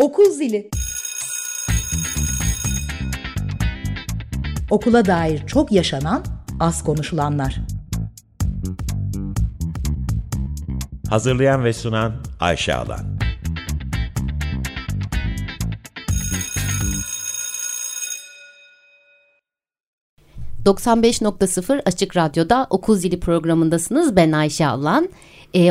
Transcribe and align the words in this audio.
Okul 0.00 0.30
zili. 0.30 0.70
Okula 4.70 5.04
dair 5.04 5.46
çok 5.46 5.72
yaşanan, 5.72 6.24
az 6.60 6.84
konuşulanlar. 6.84 7.60
Hazırlayan 11.08 11.64
ve 11.64 11.72
sunan 11.72 12.12
Ayşe 12.40 12.74
Alan. 12.74 13.19
...95.0 20.70 21.82
Açık 21.84 22.16
Radyo'da 22.16 22.66
Okul 22.70 22.96
Zili 22.96 23.20
programındasınız. 23.20 24.16
Ben 24.16 24.32
Ayşe 24.32 24.66
Alan. 24.66 25.08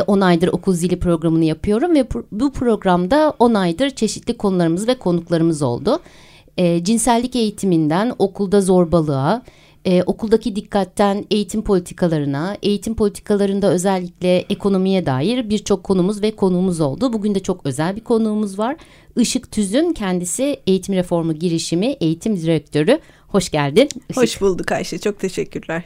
10 0.06 0.20
aydır 0.20 0.48
Okul 0.48 0.72
Zili 0.72 0.98
programını 0.98 1.44
yapıyorum 1.44 1.94
ve 1.94 2.06
bu 2.32 2.52
programda 2.52 3.34
10 3.38 3.54
aydır 3.54 3.90
çeşitli 3.90 4.36
konularımız 4.36 4.88
ve 4.88 4.94
konuklarımız 4.94 5.62
oldu. 5.62 6.00
E, 6.56 6.84
cinsellik 6.84 7.36
eğitiminden 7.36 8.12
okulda 8.18 8.60
zorbalığa, 8.60 9.42
e, 9.84 10.02
okuldaki 10.02 10.56
dikkatten 10.56 11.24
eğitim 11.30 11.62
politikalarına, 11.62 12.56
eğitim 12.62 12.94
politikalarında 12.94 13.70
özellikle 13.70 14.38
ekonomiye 14.38 15.06
dair 15.06 15.50
birçok 15.50 15.84
konumuz 15.84 16.22
ve 16.22 16.30
konuğumuz 16.30 16.80
oldu. 16.80 17.12
Bugün 17.12 17.34
de 17.34 17.40
çok 17.40 17.66
özel 17.66 17.96
bir 17.96 18.00
konuğumuz 18.00 18.58
var. 18.58 18.76
Işık 19.16 19.52
Tüz'ün 19.52 19.92
kendisi 19.92 20.60
eğitim 20.66 20.94
reformu 20.94 21.34
girişimi 21.34 21.86
eğitim 21.86 22.36
direktörü. 22.36 22.98
Hoş 23.28 23.50
geldin. 23.50 23.88
Işık. 24.08 24.22
Hoş 24.22 24.40
bulduk 24.40 24.72
Ayşe. 24.72 24.98
Çok 24.98 25.18
teşekkürler. 25.18 25.84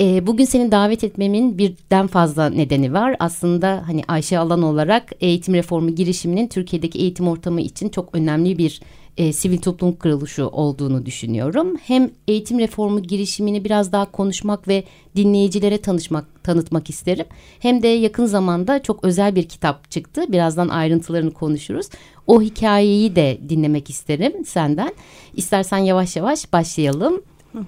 E, 0.00 0.26
bugün 0.26 0.44
seni 0.44 0.72
davet 0.72 1.04
etmemin 1.04 1.58
birden 1.58 2.06
fazla 2.06 2.50
nedeni 2.50 2.92
var. 2.92 3.16
Aslında 3.18 3.82
hani 3.86 4.02
Ayşe 4.08 4.38
Alan 4.38 4.62
olarak 4.62 5.12
eğitim 5.20 5.54
reformu 5.54 5.94
girişiminin 5.94 6.48
Türkiye'deki 6.48 6.98
eğitim 6.98 7.28
ortamı 7.28 7.60
için 7.60 7.88
çok 7.88 8.14
önemli 8.14 8.58
bir 8.58 8.80
e, 9.18 9.32
sivil 9.32 9.58
toplum 9.58 9.92
kuruluşu 9.92 10.46
olduğunu 10.46 11.06
düşünüyorum. 11.06 11.76
Hem 11.84 12.10
eğitim 12.28 12.58
reformu 12.58 13.02
girişimini 13.02 13.64
biraz 13.64 13.92
daha 13.92 14.10
konuşmak 14.10 14.68
ve 14.68 14.84
dinleyicilere 15.16 15.78
tanışmak, 15.78 16.44
tanıtmak 16.44 16.90
isterim. 16.90 17.26
Hem 17.60 17.82
de 17.82 17.88
yakın 17.88 18.26
zamanda 18.26 18.82
çok 18.82 19.04
özel 19.04 19.36
bir 19.36 19.48
kitap 19.48 19.90
çıktı. 19.90 20.24
Birazdan 20.28 20.68
ayrıntılarını 20.68 21.30
konuşuruz. 21.30 21.88
O 22.26 22.42
hikayeyi 22.42 23.16
de 23.16 23.38
dinlemek 23.48 23.90
isterim 23.90 24.44
senden. 24.44 24.92
İstersen 25.34 25.78
yavaş 25.78 26.16
yavaş 26.16 26.52
başlayalım. 26.52 27.22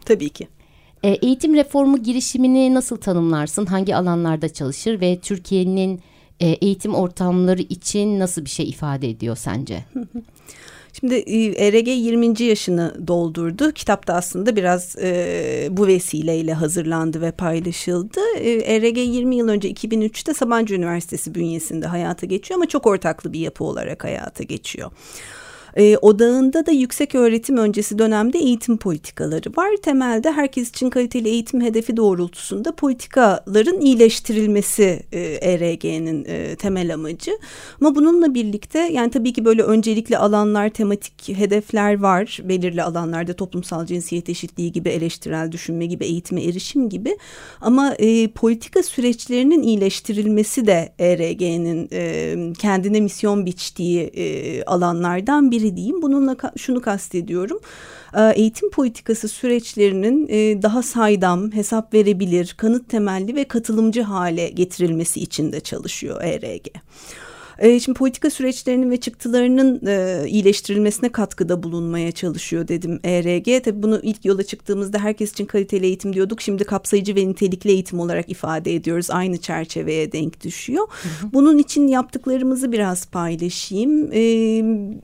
Tabii 0.04 0.28
ki. 0.28 0.48
E, 1.02 1.08
eğitim 1.08 1.54
reformu 1.54 2.02
girişimini 2.02 2.74
nasıl 2.74 2.96
tanımlarsın? 2.96 3.66
Hangi 3.66 3.96
alanlarda 3.96 4.48
çalışır 4.48 5.00
ve 5.00 5.18
Türkiye'nin 5.20 6.00
e, 6.40 6.46
eğitim 6.46 6.94
ortamları 6.94 7.62
için 7.62 8.18
nasıl 8.18 8.44
bir 8.44 8.50
şey 8.50 8.68
ifade 8.68 9.10
ediyor 9.10 9.36
sence? 9.36 9.84
Şimdi 10.92 11.14
ERG 11.56 11.88
20. 11.88 12.42
yaşını 12.42 13.06
doldurdu. 13.06 13.72
Kitap 13.72 14.06
da 14.06 14.14
aslında 14.14 14.56
biraz 14.56 14.96
e, 14.98 15.68
bu 15.70 15.86
vesileyle 15.86 16.54
hazırlandı 16.54 17.20
ve 17.20 17.30
paylaşıldı. 17.30 18.20
E, 18.38 18.50
ERG 18.50 18.98
20 18.98 19.36
yıl 19.36 19.48
önce 19.48 19.70
2003'te 19.70 20.34
Sabancı 20.34 20.74
Üniversitesi 20.74 21.34
bünyesinde 21.34 21.86
hayata 21.86 22.26
geçiyor 22.26 22.58
ama 22.58 22.66
çok 22.66 22.86
ortaklı 22.86 23.32
bir 23.32 23.40
yapı 23.40 23.64
olarak 23.64 24.04
hayata 24.04 24.44
geçiyor. 24.44 24.90
E, 25.76 25.96
odağında 25.96 26.66
da 26.66 26.70
yüksek 26.70 27.14
öğretim 27.14 27.56
öncesi 27.56 27.98
dönemde 27.98 28.38
eğitim 28.38 28.76
politikaları 28.76 29.50
var. 29.56 29.70
Temelde 29.82 30.32
herkes 30.32 30.70
için 30.70 30.90
kaliteli 30.90 31.28
eğitim 31.28 31.60
hedefi 31.60 31.96
doğrultusunda 31.96 32.72
politikaların 32.72 33.80
iyileştirilmesi 33.80 35.02
e, 35.12 35.20
ERG'nin 35.20 36.24
e, 36.28 36.56
temel 36.56 36.94
amacı. 36.94 37.32
Ama 37.80 37.94
bununla 37.94 38.34
birlikte 38.34 38.78
yani 38.78 39.10
tabii 39.10 39.32
ki 39.32 39.44
böyle 39.44 39.62
öncelikli 39.62 40.16
alanlar, 40.16 40.68
tematik 40.68 41.38
hedefler 41.38 42.00
var. 42.00 42.38
Belirli 42.44 42.82
alanlarda 42.82 43.32
toplumsal 43.32 43.86
cinsiyet 43.86 44.28
eşitliği 44.28 44.72
gibi, 44.72 44.88
eleştirel 44.88 45.52
düşünme 45.52 45.86
gibi, 45.86 46.04
eğitime 46.04 46.44
erişim 46.44 46.88
gibi. 46.88 47.16
Ama 47.60 47.94
e, 47.98 48.28
politika 48.28 48.82
süreçlerinin 48.82 49.62
iyileştirilmesi 49.62 50.66
de 50.66 50.92
ERG'nin 50.98 51.88
e, 51.92 52.52
kendine 52.58 53.00
misyon 53.00 53.46
biçtiği 53.46 54.00
e, 54.00 54.64
alanlardan 54.64 55.50
biri 55.50 55.59
biri 55.60 55.76
diyeyim. 55.76 56.02
Bununla 56.02 56.36
şunu 56.56 56.80
kastediyorum. 56.80 57.60
Eğitim 58.34 58.70
politikası 58.70 59.28
süreçlerinin 59.28 60.28
daha 60.62 60.82
saydam, 60.82 61.52
hesap 61.52 61.94
verebilir, 61.94 62.54
kanıt 62.58 62.88
temelli 62.88 63.34
ve 63.34 63.44
katılımcı 63.44 64.02
hale 64.02 64.48
getirilmesi 64.48 65.20
için 65.20 65.52
de 65.52 65.60
çalışıyor 65.60 66.22
ERG. 66.22 66.66
E, 67.60 67.80
şimdi 67.80 67.98
politika 67.98 68.30
süreçlerinin 68.30 68.90
ve 68.90 69.00
çıktılarının 69.00 69.86
e, 69.86 70.28
iyileştirilmesine 70.28 71.12
katkıda 71.12 71.62
bulunmaya 71.62 72.12
çalışıyor 72.12 72.68
dedim 72.68 73.00
ERG. 73.04 73.64
Tabii 73.64 73.82
bunu 73.82 74.00
ilk 74.02 74.24
yola 74.24 74.42
çıktığımızda 74.42 74.98
herkes 74.98 75.32
için 75.32 75.46
kaliteli 75.46 75.86
eğitim 75.86 76.12
diyorduk. 76.12 76.40
Şimdi 76.40 76.64
kapsayıcı 76.64 77.16
ve 77.16 77.28
nitelikli 77.28 77.70
eğitim 77.70 78.00
olarak 78.00 78.30
ifade 78.30 78.74
ediyoruz. 78.74 79.10
Aynı 79.10 79.38
çerçeveye 79.38 80.12
denk 80.12 80.44
düşüyor. 80.44 80.86
Hı 80.88 81.26
hı. 81.26 81.32
Bunun 81.32 81.58
için 81.58 81.88
yaptıklarımızı 81.88 82.72
biraz 82.72 83.06
paylaşayım. 83.06 84.12
E, 84.12 84.22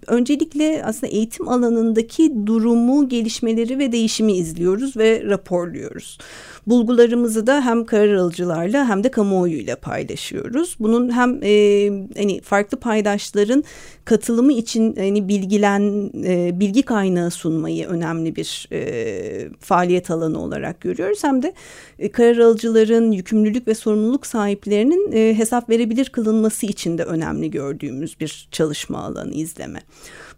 öncelikle 0.06 0.82
aslında 0.84 1.06
eğitim 1.06 1.48
alanındaki 1.48 2.46
durumu, 2.46 3.08
gelişmeleri 3.08 3.78
ve 3.78 3.92
değişimi 3.92 4.32
izliyoruz 4.32 4.96
ve 4.96 5.22
raporluyoruz. 5.24 6.18
Bulgularımızı 6.66 7.46
da 7.46 7.64
hem 7.64 7.84
karar 7.84 8.14
alıcılarla 8.14 8.88
hem 8.88 9.04
de 9.04 9.10
kamuoyuyla 9.10 9.76
paylaşıyoruz. 9.76 10.76
Bunun 10.80 11.10
hem 11.10 11.40
e, 11.42 11.88
hani 12.16 12.40
farklı 12.40 12.80
paydaşların 12.80 13.64
katılımı 14.04 14.52
için 14.52 14.96
hani 14.96 15.28
bilgilen 15.28 16.10
e, 16.24 16.60
bilgi 16.60 16.82
kaynağı 16.82 17.30
sunmayı 17.30 17.86
önemli 17.86 18.36
bir 18.36 18.68
e, 18.72 19.48
faaliyet 19.60 20.10
alanı 20.10 20.42
olarak 20.42 20.80
görüyoruz. 20.80 21.24
Hem 21.24 21.42
de 21.42 21.52
e, 21.98 22.10
karar 22.10 22.38
alıcıların 22.38 23.12
yükümlülük 23.12 23.68
ve 23.68 23.74
sorumluluk 23.74 24.26
sahiplerinin 24.26 25.12
e, 25.12 25.38
hesap 25.38 25.70
verebilir 25.70 26.08
kılınması 26.08 26.66
için 26.66 26.98
de 26.98 27.04
önemli 27.04 27.50
gördüğümüz 27.50 28.20
bir 28.20 28.48
çalışma 28.50 28.98
alanı 28.98 29.32
izleme. 29.32 29.80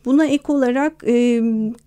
Buna 0.05 0.27
ek 0.27 0.45
olarak 0.49 0.93
e, 1.07 1.43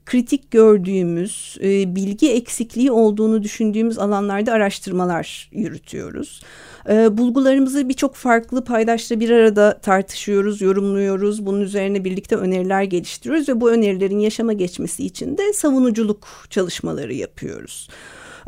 kritik 0.05 0.51
gördüğümüz, 0.51 1.57
e, 1.63 1.95
bilgi 1.95 2.31
eksikliği 2.31 2.91
olduğunu 2.91 3.43
düşündüğümüz 3.43 3.99
alanlarda 3.99 4.51
araştırmalar 4.51 5.49
yürütüyoruz. 5.51 6.41
E, 6.89 7.17
bulgularımızı 7.17 7.89
birçok 7.89 8.15
farklı 8.15 8.63
paydaşla 8.63 9.19
bir 9.19 9.29
arada 9.29 9.79
tartışıyoruz, 9.79 10.61
yorumluyoruz. 10.61 11.45
Bunun 11.45 11.61
üzerine 11.61 12.03
birlikte 12.03 12.35
öneriler 12.35 12.83
geliştiriyoruz 12.83 13.49
ve 13.49 13.61
bu 13.61 13.71
önerilerin 13.71 14.19
yaşama 14.19 14.53
geçmesi 14.53 15.05
için 15.05 15.37
de 15.37 15.53
savunuculuk 15.53 16.27
çalışmaları 16.49 17.13
yapıyoruz. 17.13 17.89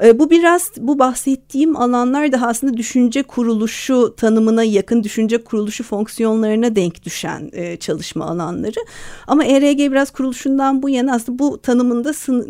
E, 0.03 0.19
bu 0.19 0.29
biraz 0.29 0.71
bu 0.77 0.99
bahsettiğim 0.99 1.75
alanlar 1.75 2.31
daha 2.31 2.47
aslında 2.47 2.77
düşünce 2.77 3.23
kuruluşu 3.23 4.15
tanımına 4.17 4.63
yakın 4.63 5.03
düşünce 5.03 5.43
kuruluşu 5.43 5.83
fonksiyonlarına 5.83 6.75
denk 6.75 7.03
düşen 7.03 7.49
e, 7.53 7.77
çalışma 7.77 8.25
alanları. 8.25 8.79
Ama 9.27 9.45
ERG 9.45 9.79
biraz 9.79 10.11
kuruluşundan 10.11 10.83
bu 10.83 10.89
yana 10.89 11.13
aslında 11.15 11.39
bu 11.39 11.61
tanımında 11.61 12.09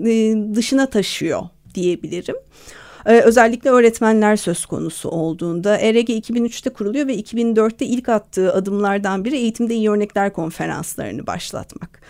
e, 0.09 0.35
dışına 0.55 0.85
taşıyor 0.85 1.41
diyebilirim. 1.75 2.35
Ee, 3.05 3.21
özellikle 3.21 3.69
öğretmenler 3.69 4.35
söz 4.35 4.65
konusu 4.65 5.09
olduğunda 5.09 5.77
ERG 5.77 6.09
2003'te 6.09 6.69
kuruluyor 6.69 7.07
ve 7.07 7.15
2004'te 7.15 7.85
ilk 7.85 8.09
attığı 8.09 8.53
adımlardan 8.53 9.25
biri 9.25 9.35
eğitimde 9.35 9.75
iyi 9.75 9.89
örnekler 9.89 10.33
konferanslarını 10.33 11.27
başlatmak. 11.27 12.01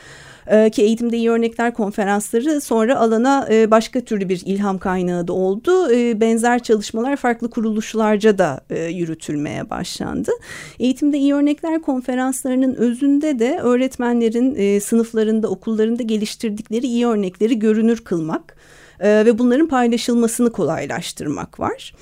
Ee, 0.48 0.70
ki 0.70 0.82
eğitimde 0.82 1.18
iyi 1.18 1.32
örnekler 1.32 1.74
konferansları 1.74 2.62
sonra 2.62 3.00
alana 3.00 3.48
e, 3.52 3.72
başka 3.72 4.02
türlü 4.02 4.30
bir 4.30 4.42
ilham 4.46 4.78
kaynağı 4.78 5.28
da 5.28 5.34
oldu. 5.34 5.92
E, 5.92 6.22
benzer 6.22 6.64
çalışmalar 6.64 7.16
farklı 7.16 7.50
kuruluşlarca 7.50 8.38
da 8.38 8.62
e, 8.70 8.86
yürütülmeye 8.86 9.70
başlandı. 9.70 10.32
Eğitimde 10.80 11.18
iyi 11.18 11.34
örnekler 11.34 11.82
konferanslarının 11.82 12.76
özünde 12.76 13.40
de 13.40 13.60
öğretmenlerin 13.64 14.80
sınıflarında 14.80 15.48
okullarında 15.48 16.04
geliştirdikleri 16.04 16.86
iyi 16.86 17.08
örnekleri 17.08 17.60
görünür 17.60 17.98
kılmak 17.98 18.58
ve 19.02 19.40
bunların 19.40 19.68
paylaşılmasını 19.68 20.52
kolaylaştırmak 20.52 21.60
var. 21.60 21.96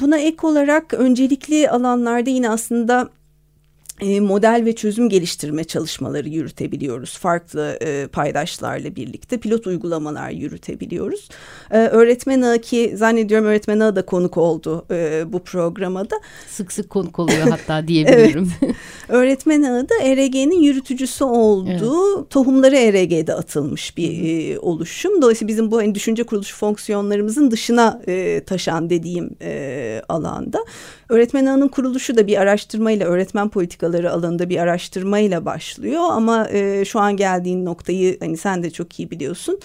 Buna 0.00 0.18
ek 0.18 0.46
olarak 0.46 0.94
öncelikli 0.94 1.70
alanlarda 1.70 2.30
yine 2.30 2.50
aslında 2.50 3.08
model 4.02 4.62
ve 4.64 4.74
çözüm 4.74 5.08
geliştirme 5.08 5.64
çalışmaları 5.64 6.28
yürütebiliyoruz. 6.28 7.18
Farklı 7.18 7.78
e, 7.80 8.06
paydaşlarla 8.06 8.96
birlikte 8.96 9.38
pilot 9.38 9.66
uygulamalar 9.66 10.30
yürütebiliyoruz. 10.30 11.28
E, 11.70 11.78
öğretmen 11.78 12.42
ağı 12.42 12.58
ki 12.58 12.92
zannediyorum 12.96 13.46
öğretmen 13.46 13.80
ağı 13.80 13.96
da 13.96 14.06
konuk 14.06 14.36
oldu 14.36 14.86
e, 14.90 15.24
bu 15.32 15.38
programa 15.38 16.10
da. 16.10 16.16
Sık 16.48 16.72
sık 16.72 16.90
konuk 16.90 17.18
oluyor 17.18 17.48
hatta 17.48 17.88
diyebilirim. 17.88 18.52
evet. 18.62 18.74
Öğretmen 19.08 19.62
ağı 19.62 19.88
da 19.88 19.94
ERG'nin 20.02 20.62
yürütücüsü 20.62 21.24
olduğu 21.24 22.18
evet. 22.18 22.30
tohumları 22.30 22.76
ERG'de 22.76 23.34
atılmış 23.34 23.96
bir 23.96 24.50
e, 24.54 24.58
oluşum. 24.58 25.22
Dolayısıyla 25.22 25.48
bizim 25.48 25.70
bu 25.70 25.78
hani, 25.78 25.94
düşünce 25.94 26.22
kuruluşu 26.22 26.56
fonksiyonlarımızın 26.56 27.50
dışına 27.50 28.02
e, 28.06 28.44
taşan 28.44 28.90
dediğim 28.90 29.30
e, 29.42 30.02
alanda 30.08 30.64
Öğretmen 31.10 31.46
ağının 31.46 31.68
kuruluşu 31.68 32.16
da 32.16 32.26
bir 32.26 32.36
araştırmayla 32.40 33.06
öğretmen 33.06 33.48
politikaları 33.48 33.89
alanında 33.98 34.48
bir 34.48 34.56
araştırmayla 34.56 35.44
başlıyor 35.44 36.02
ama 36.10 36.48
e, 36.50 36.84
şu 36.84 37.00
an 37.00 37.16
geldiğin 37.16 37.64
noktayı 37.64 38.16
hani 38.20 38.36
sen 38.36 38.62
de 38.62 38.70
çok 38.70 39.00
iyi 39.00 39.10
biliyorsun. 39.10 39.60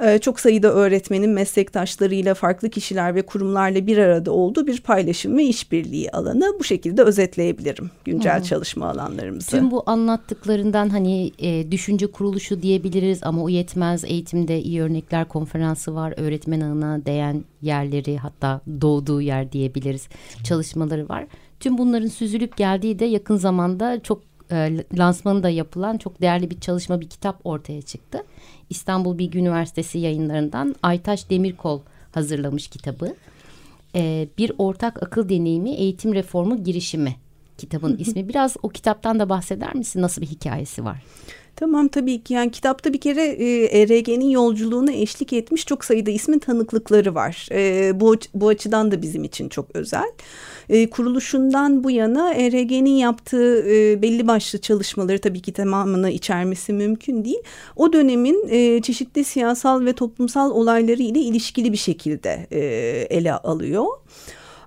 Ee, 0.00 0.18
çok 0.18 0.40
sayıda 0.40 0.72
öğretmenin 0.72 1.30
meslektaşlarıyla 1.30 2.34
farklı 2.34 2.70
kişiler 2.70 3.14
ve 3.14 3.22
kurumlarla 3.22 3.86
bir 3.86 3.98
arada 3.98 4.32
olduğu 4.32 4.66
bir 4.66 4.80
paylaşım 4.80 5.36
ve 5.36 5.44
işbirliği 5.44 6.10
alanı. 6.10 6.52
Bu 6.58 6.64
şekilde 6.64 7.02
özetleyebilirim 7.02 7.90
güncel 8.04 8.38
hmm. 8.38 8.44
çalışma 8.44 8.90
alanlarımızı. 8.90 9.50
Tüm 9.50 9.70
bu 9.70 9.82
anlattıklarından 9.86 10.88
hani 10.88 11.32
e, 11.38 11.70
düşünce 11.70 12.06
kuruluşu 12.06 12.62
diyebiliriz 12.62 13.18
ama 13.22 13.42
o 13.42 13.48
yetmez. 13.48 14.04
Eğitimde 14.04 14.62
iyi 14.62 14.82
örnekler 14.82 15.28
konferansı 15.28 15.94
var. 15.94 16.14
Öğretmen 16.16 16.60
ağına 16.60 17.04
değen 17.06 17.44
yerleri 17.62 18.18
hatta 18.18 18.60
doğduğu 18.80 19.20
yer 19.20 19.52
diyebiliriz. 19.52 20.08
Çalışmaları 20.44 21.08
var. 21.08 21.26
Tüm 21.60 21.78
bunların 21.78 22.08
süzülüp 22.08 22.56
geldiği 22.56 22.98
de 22.98 23.04
yakın 23.04 23.36
zamanda 23.36 24.02
çok 24.02 24.22
e, 24.50 24.84
lansmanı 24.98 25.42
da 25.42 25.48
yapılan 25.48 25.98
çok 25.98 26.20
değerli 26.20 26.50
bir 26.50 26.60
çalışma 26.60 27.00
bir 27.00 27.08
kitap 27.08 27.40
ortaya 27.44 27.82
çıktı. 27.82 28.24
İstanbul 28.70 29.18
Bilgi 29.18 29.38
Üniversitesi 29.38 29.98
yayınlarından 29.98 30.74
Aytaş 30.82 31.30
Demirkol 31.30 31.80
hazırlamış 32.12 32.68
kitabı. 32.68 33.14
E, 33.94 34.28
bir 34.38 34.52
ortak 34.58 35.02
akıl 35.02 35.28
deneyimi 35.28 35.70
eğitim 35.70 36.14
reformu 36.14 36.64
girişimi 36.64 37.16
kitabın 37.58 37.96
ismi. 37.96 38.28
Biraz 38.28 38.56
o 38.62 38.68
kitaptan 38.68 39.18
da 39.18 39.28
bahseder 39.28 39.74
misin? 39.74 40.02
Nasıl 40.02 40.22
bir 40.22 40.26
hikayesi 40.26 40.84
var? 40.84 41.02
Tamam 41.56 41.88
tabii 41.88 42.22
ki 42.22 42.34
yani 42.34 42.50
kitapta 42.50 42.92
bir 42.92 43.00
kere 43.00 43.24
e, 43.24 43.64
ERG'nin 43.80 44.30
yolculuğuna 44.30 44.92
eşlik 44.92 45.32
etmiş 45.32 45.66
çok 45.66 45.84
sayıda 45.84 46.10
ismin 46.10 46.38
tanıklıkları 46.38 47.14
var. 47.14 47.48
E, 47.52 48.00
bu, 48.00 48.16
bu 48.34 48.48
açıdan 48.48 48.90
da 48.90 49.02
bizim 49.02 49.24
için 49.24 49.48
çok 49.48 49.66
özel. 49.74 50.12
E, 50.68 50.90
kuruluşundan 50.90 51.84
bu 51.84 51.90
yana 51.90 52.34
ERG'nin 52.34 52.96
yaptığı 52.96 53.70
e, 53.70 54.02
belli 54.02 54.26
başlı 54.26 54.60
çalışmaları 54.60 55.18
tabii 55.18 55.42
ki 55.42 55.52
tamamını 55.52 56.10
içermesi 56.10 56.72
mümkün 56.72 57.24
değil. 57.24 57.40
O 57.76 57.92
dönemin 57.92 58.48
e, 58.48 58.82
çeşitli 58.82 59.24
siyasal 59.24 59.84
ve 59.84 59.92
toplumsal 59.92 60.50
olayları 60.50 61.02
ile 61.02 61.20
ilişkili 61.20 61.72
bir 61.72 61.76
şekilde 61.76 62.46
e, 62.50 62.58
ele 63.10 63.32
alıyor. 63.32 63.86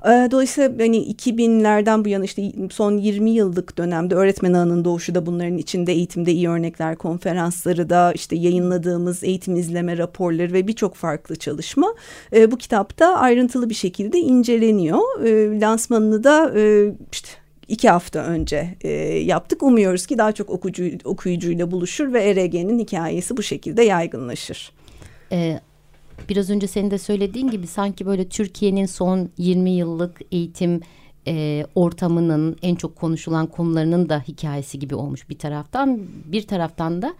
Ee, 0.05 0.27
dolayısıyla 0.31 0.69
hani 0.79 0.97
2000'lerden 0.97 2.05
bu 2.05 2.09
yana 2.09 2.25
işte 2.25 2.51
son 2.71 2.97
20 2.97 3.29
yıllık 3.29 3.77
dönemde 3.77 4.15
öğretmen 4.15 4.53
ağının 4.53 4.85
doğuşu 4.85 5.15
da 5.15 5.25
bunların 5.25 5.57
içinde 5.57 5.93
eğitimde 5.93 6.31
iyi 6.31 6.49
örnekler 6.49 6.95
konferansları 6.95 7.89
da 7.89 8.11
işte 8.15 8.35
yayınladığımız 8.35 9.23
eğitim 9.23 9.55
izleme 9.55 9.97
raporları 9.97 10.53
ve 10.53 10.67
birçok 10.67 10.95
farklı 10.95 11.35
çalışma 11.35 11.95
e, 12.35 12.51
bu 12.51 12.57
kitapta 12.57 13.15
ayrıntılı 13.15 13.69
bir 13.69 13.75
şekilde 13.75 14.17
inceleniyor. 14.17 15.25
E, 15.25 15.59
lansmanını 15.59 16.23
da 16.23 16.51
e, 16.55 16.93
işte 17.11 17.29
iki 17.67 17.89
hafta 17.89 18.19
önce 18.19 18.75
e, 18.81 18.89
yaptık. 19.19 19.63
Umuyoruz 19.63 20.07
ki 20.07 20.17
daha 20.17 20.31
çok 20.31 20.49
okuyucu, 20.49 20.91
okuyucuyla 21.03 21.71
buluşur 21.71 22.13
ve 22.13 22.23
ERG'nin 22.23 22.79
hikayesi 22.79 23.37
bu 23.37 23.43
şekilde 23.43 23.83
yaygınlaşır. 23.83 24.71
Ee, 25.31 25.59
biraz 26.29 26.49
önce 26.49 26.67
senin 26.67 26.91
de 26.91 26.97
söylediğin 26.97 27.47
gibi 27.47 27.67
sanki 27.67 28.05
böyle 28.05 28.29
Türkiye'nin 28.29 28.85
son 28.85 29.29
20 29.37 29.69
yıllık 29.69 30.21
eğitim 30.31 30.81
e, 31.27 31.65
ortamının 31.75 32.57
en 32.61 32.75
çok 32.75 32.95
konuşulan 32.95 33.47
konularının 33.47 34.09
da 34.09 34.23
hikayesi 34.27 34.79
gibi 34.79 34.95
olmuş 34.95 35.29
bir 35.29 35.37
taraftan. 35.37 36.01
Bir 36.25 36.47
taraftan 36.47 37.01
da 37.01 37.13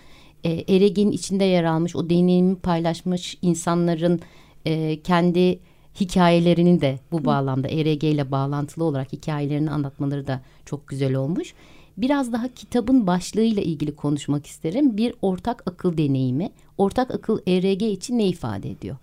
e, 0.44 0.76
Erege'nin 0.76 1.12
içinde 1.12 1.44
yer 1.44 1.64
almış 1.64 1.96
o 1.96 2.10
deneyimi 2.10 2.56
paylaşmış 2.56 3.38
insanların 3.42 4.20
e, 4.66 5.02
kendi 5.02 5.60
hikayelerinin 6.00 6.82
de 6.82 7.00
bu 7.12 7.26
bağlamda 7.26 7.68
ERG 7.68 8.04
ile 8.04 8.32
bağlantılı 8.32 8.84
olarak 8.84 9.14
hikayelerini 9.14 9.72
anlatmaları 9.72 10.28
da 10.28 10.42
çok 10.66 10.88
güzel 10.88 11.16
olmuş 11.16 11.54
biraz 12.02 12.34
daha 12.34 12.48
kitabın 12.48 13.08
başlığıyla 13.08 13.64
ilgili 13.64 13.96
konuşmak 13.96 14.46
isterim. 14.46 14.98
Bir 14.98 15.14
ortak 15.22 15.64
akıl 15.66 15.98
deneyimi. 15.98 16.50
Ortak 16.78 17.12
akıl 17.12 17.40
ERG 17.48 17.84
için 17.84 18.18
ne 18.18 18.28
ifade 18.28 18.72
ediyor? 18.72 18.96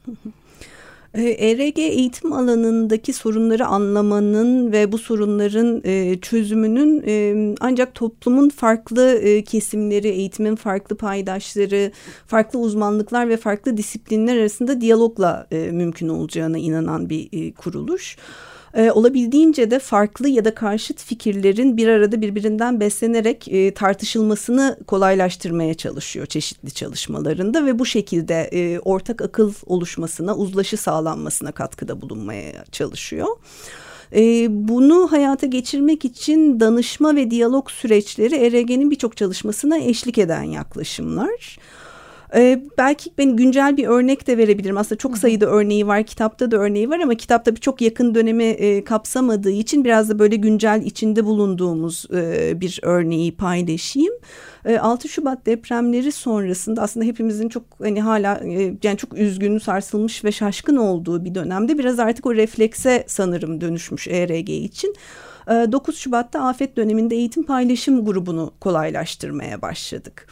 ERG 1.16 1.78
eğitim 1.78 2.32
alanındaki 2.32 3.12
sorunları 3.12 3.66
anlamanın 3.66 4.72
ve 4.72 4.92
bu 4.92 4.98
sorunların 4.98 5.80
e, 5.84 6.18
çözümünün 6.20 7.02
e, 7.06 7.54
ancak 7.60 7.94
toplumun 7.94 8.48
farklı 8.48 9.14
e, 9.14 9.44
kesimleri, 9.44 10.08
eğitimin 10.08 10.56
farklı 10.56 10.96
paydaşları, 10.96 11.92
farklı 12.26 12.58
uzmanlıklar 12.58 13.28
ve 13.28 13.36
farklı 13.36 13.76
disiplinler 13.76 14.36
arasında 14.36 14.80
diyalogla 14.80 15.46
mümkün 15.50 16.08
olacağına 16.08 16.58
inanan 16.58 17.10
bir 17.10 17.52
kuruluş 17.52 18.16
e, 18.76 18.90
olabildiğince 18.90 19.70
de 19.70 19.78
farklı 19.78 20.28
ya 20.28 20.44
da 20.44 20.54
karşıt 20.54 21.04
fikirlerin 21.04 21.76
bir 21.76 21.88
arada 21.88 22.20
birbirinden 22.20 22.80
beslenerek 22.80 23.48
e, 23.48 23.74
tartışılmasını 23.74 24.78
kolaylaştırmaya 24.86 25.74
çalışıyor 25.74 26.26
çeşitli 26.26 26.70
çalışmalarında 26.70 27.66
ve 27.66 27.78
bu 27.78 27.86
şekilde 27.86 28.34
e, 28.52 28.78
ortak 28.78 29.22
akıl 29.22 29.52
oluşmasına, 29.66 30.36
uzlaşı 30.36 30.76
sağlanmasına 30.76 31.52
katkıda 31.52 32.00
bulunmaya 32.00 32.64
çalışıyor. 32.72 33.26
E, 34.12 34.46
bunu 34.68 35.12
hayata 35.12 35.46
geçirmek 35.46 36.04
için 36.04 36.60
danışma 36.60 37.16
ve 37.16 37.30
diyalog 37.30 37.70
süreçleri 37.70 38.34
ERG'nin 38.34 38.90
birçok 38.90 39.16
çalışmasına 39.16 39.78
eşlik 39.78 40.18
eden 40.18 40.42
yaklaşımlar. 40.42 41.58
Ee, 42.34 42.62
belki 42.78 43.10
ben 43.18 43.36
güncel 43.36 43.76
bir 43.76 43.86
örnek 43.86 44.26
de 44.26 44.38
verebilirim. 44.38 44.76
Aslında 44.76 44.98
çok 44.98 45.18
sayıda 45.18 45.46
örneği 45.46 45.86
var. 45.86 46.02
Kitapta 46.02 46.50
da 46.50 46.56
örneği 46.56 46.90
var 46.90 46.98
ama 46.98 47.14
kitapta 47.14 47.56
bir 47.56 47.60
çok 47.60 47.80
yakın 47.80 48.14
dönemi 48.14 48.44
e, 48.44 48.84
kapsamadığı 48.84 49.50
için 49.50 49.84
biraz 49.84 50.08
da 50.08 50.18
böyle 50.18 50.36
güncel 50.36 50.82
içinde 50.84 51.24
bulunduğumuz 51.24 52.06
e, 52.14 52.52
bir 52.60 52.80
örneği 52.82 53.36
paylaşayım. 53.36 54.14
E, 54.64 54.78
6 54.78 55.08
Şubat 55.08 55.46
depremleri 55.46 56.12
sonrasında 56.12 56.82
aslında 56.82 57.06
hepimizin 57.06 57.48
çok 57.48 57.62
hani 57.82 58.02
hala 58.02 58.40
e, 58.44 58.74
yani 58.82 58.96
çok 58.96 59.18
üzgün, 59.18 59.58
sarsılmış 59.58 60.24
ve 60.24 60.32
şaşkın 60.32 60.76
olduğu 60.76 61.24
bir 61.24 61.34
dönemde 61.34 61.78
biraz 61.78 61.98
artık 61.98 62.26
o 62.26 62.34
reflekse 62.34 63.04
sanırım 63.06 63.60
dönüşmüş 63.60 64.08
ERG 64.08 64.50
için. 64.50 64.94
9 65.48 65.94
e, 65.94 65.98
Şubat'ta 65.98 66.40
afet 66.40 66.76
döneminde 66.76 67.16
eğitim 67.16 67.42
paylaşım 67.42 68.04
grubunu 68.04 68.52
kolaylaştırmaya 68.60 69.62
başladık. 69.62 70.26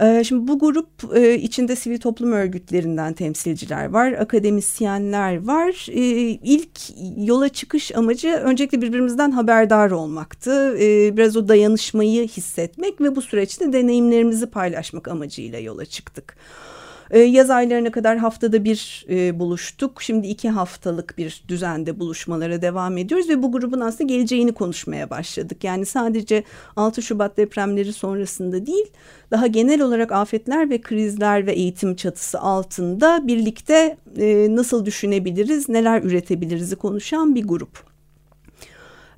Ee, 0.00 0.24
şimdi 0.24 0.48
bu 0.48 0.58
grup 0.58 1.16
e, 1.16 1.34
içinde 1.34 1.76
sivil 1.76 1.98
toplum 1.98 2.32
örgütlerinden 2.32 3.12
temsilciler 3.12 3.84
var, 3.84 4.12
akademisyenler 4.12 5.46
var. 5.46 5.86
Ee, 5.90 6.00
ilk 6.42 6.80
yola 7.16 7.48
çıkış 7.48 7.96
amacı 7.96 8.28
öncelikle 8.28 8.82
birbirimizden 8.82 9.30
haberdar 9.30 9.90
olmaktı. 9.90 10.76
Ee, 10.80 11.16
biraz 11.16 11.36
o 11.36 11.48
dayanışmayı 11.48 12.28
hissetmek 12.28 13.00
ve 13.00 13.16
bu 13.16 13.22
süreçte 13.22 13.72
deneyimlerimizi 13.72 14.46
paylaşmak 14.46 15.08
amacıyla 15.08 15.58
yola 15.58 15.84
çıktık. 15.84 16.36
E, 17.14 17.18
yaz 17.20 17.50
aylarına 17.50 17.90
kadar 17.90 18.18
haftada 18.18 18.64
bir 18.64 19.06
e, 19.10 19.38
buluştuk. 19.38 20.02
Şimdi 20.02 20.26
iki 20.26 20.50
haftalık 20.50 21.18
bir 21.18 21.44
düzende 21.48 22.00
buluşmalara 22.00 22.62
devam 22.62 22.98
ediyoruz 22.98 23.28
ve 23.28 23.42
bu 23.42 23.52
grubun 23.52 23.80
aslında 23.80 24.02
geleceğini 24.12 24.52
konuşmaya 24.52 25.10
başladık. 25.10 25.64
Yani 25.64 25.86
sadece 25.86 26.44
6 26.76 27.02
Şubat 27.02 27.36
depremleri 27.36 27.92
sonrasında 27.92 28.66
değil, 28.66 28.86
daha 29.30 29.46
genel 29.46 29.80
olarak 29.80 30.12
afetler 30.12 30.70
ve 30.70 30.80
krizler 30.80 31.46
ve 31.46 31.52
eğitim 31.52 31.96
çatısı 31.96 32.40
altında 32.40 33.26
birlikte 33.26 33.96
e, 34.16 34.56
nasıl 34.56 34.84
düşünebiliriz, 34.86 35.68
neler 35.68 36.02
üretebiliriz'i 36.02 36.76
konuşan 36.76 37.34
bir 37.34 37.44
grup. 37.44 37.93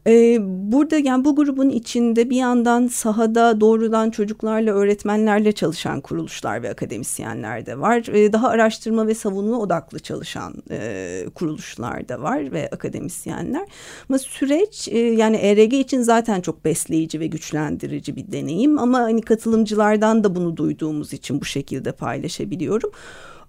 Ee, 0.06 0.38
burada 0.40 0.96
yani 0.96 1.24
bu 1.24 1.36
grubun 1.36 1.70
içinde 1.70 2.30
bir 2.30 2.36
yandan 2.36 2.86
sahada 2.86 3.60
doğrudan 3.60 4.10
çocuklarla, 4.10 4.72
öğretmenlerle 4.72 5.52
çalışan 5.52 6.00
kuruluşlar 6.00 6.62
ve 6.62 6.70
akademisyenler 6.70 7.66
de 7.66 7.80
var. 7.80 8.08
Ee, 8.12 8.32
daha 8.32 8.48
araştırma 8.48 9.06
ve 9.06 9.14
savunma 9.14 9.58
odaklı 9.58 9.98
çalışan 9.98 10.54
e, 10.70 11.24
kuruluşlar 11.34 12.08
da 12.08 12.22
var 12.22 12.52
ve 12.52 12.70
akademisyenler. 12.70 13.66
Ama 14.08 14.18
süreç 14.18 14.88
e, 14.88 14.98
yani 14.98 15.36
ERG 15.36 15.72
için 15.72 16.02
zaten 16.02 16.40
çok 16.40 16.64
besleyici 16.64 17.20
ve 17.20 17.26
güçlendirici 17.26 18.16
bir 18.16 18.32
deneyim. 18.32 18.78
Ama 18.78 18.98
hani 18.98 19.22
katılımcılardan 19.22 20.24
da 20.24 20.34
bunu 20.34 20.56
duyduğumuz 20.56 21.12
için 21.12 21.40
bu 21.40 21.44
şekilde 21.44 21.92
paylaşabiliyorum. 21.92 22.90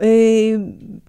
E, 0.01 0.58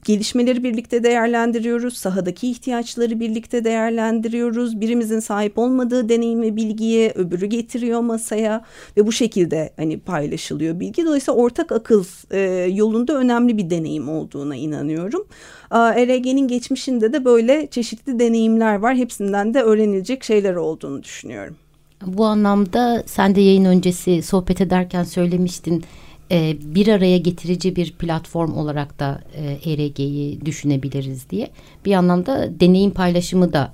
gelişmeleri 0.04 0.64
birlikte 0.64 1.02
değerlendiriyoruz. 1.02 1.96
Sahadaki 1.96 2.50
ihtiyaçları 2.50 3.20
birlikte 3.20 3.64
değerlendiriyoruz. 3.64 4.80
Birimizin 4.80 5.20
sahip 5.20 5.58
olmadığı 5.58 6.08
deneyim 6.08 6.42
ve 6.42 6.56
bilgiyi 6.56 7.12
öbürü 7.14 7.46
getiriyor 7.46 8.00
masaya 8.00 8.64
ve 8.96 9.06
bu 9.06 9.12
şekilde 9.12 9.72
hani 9.76 9.98
paylaşılıyor 9.98 10.80
bilgi. 10.80 11.04
Dolayısıyla 11.04 11.40
ortak 11.40 11.72
akıl 11.72 12.04
e, 12.30 12.38
yolunda 12.74 13.14
önemli 13.18 13.58
bir 13.58 13.70
deneyim 13.70 14.08
olduğuna 14.08 14.56
inanıyorum. 14.56 15.26
ERG'nin 15.70 16.48
geçmişinde 16.48 17.12
de 17.12 17.24
böyle 17.24 17.66
çeşitli 17.70 18.18
deneyimler 18.18 18.74
var. 18.74 18.96
Hepsinden 18.96 19.54
de 19.54 19.62
öğrenilecek 19.62 20.24
şeyler 20.24 20.54
olduğunu 20.54 21.02
düşünüyorum. 21.02 21.56
Bu 22.06 22.24
anlamda 22.24 23.02
sen 23.06 23.34
de 23.34 23.40
yayın 23.40 23.64
öncesi 23.64 24.22
sohbet 24.22 24.60
ederken 24.60 25.04
söylemiştin 25.04 25.84
e, 26.30 26.56
bir 26.60 26.88
araya 26.88 27.18
getirici 27.18 27.76
bir 27.76 27.92
platform 27.92 28.52
olarak 28.52 28.98
da 28.98 29.20
e, 29.34 29.72
ERG'yi 29.72 30.46
düşünebiliriz 30.46 31.30
diye. 31.30 31.50
Bir 31.84 31.92
anlamda 31.92 32.60
deneyim 32.60 32.90
paylaşımı 32.90 33.52
da 33.52 33.72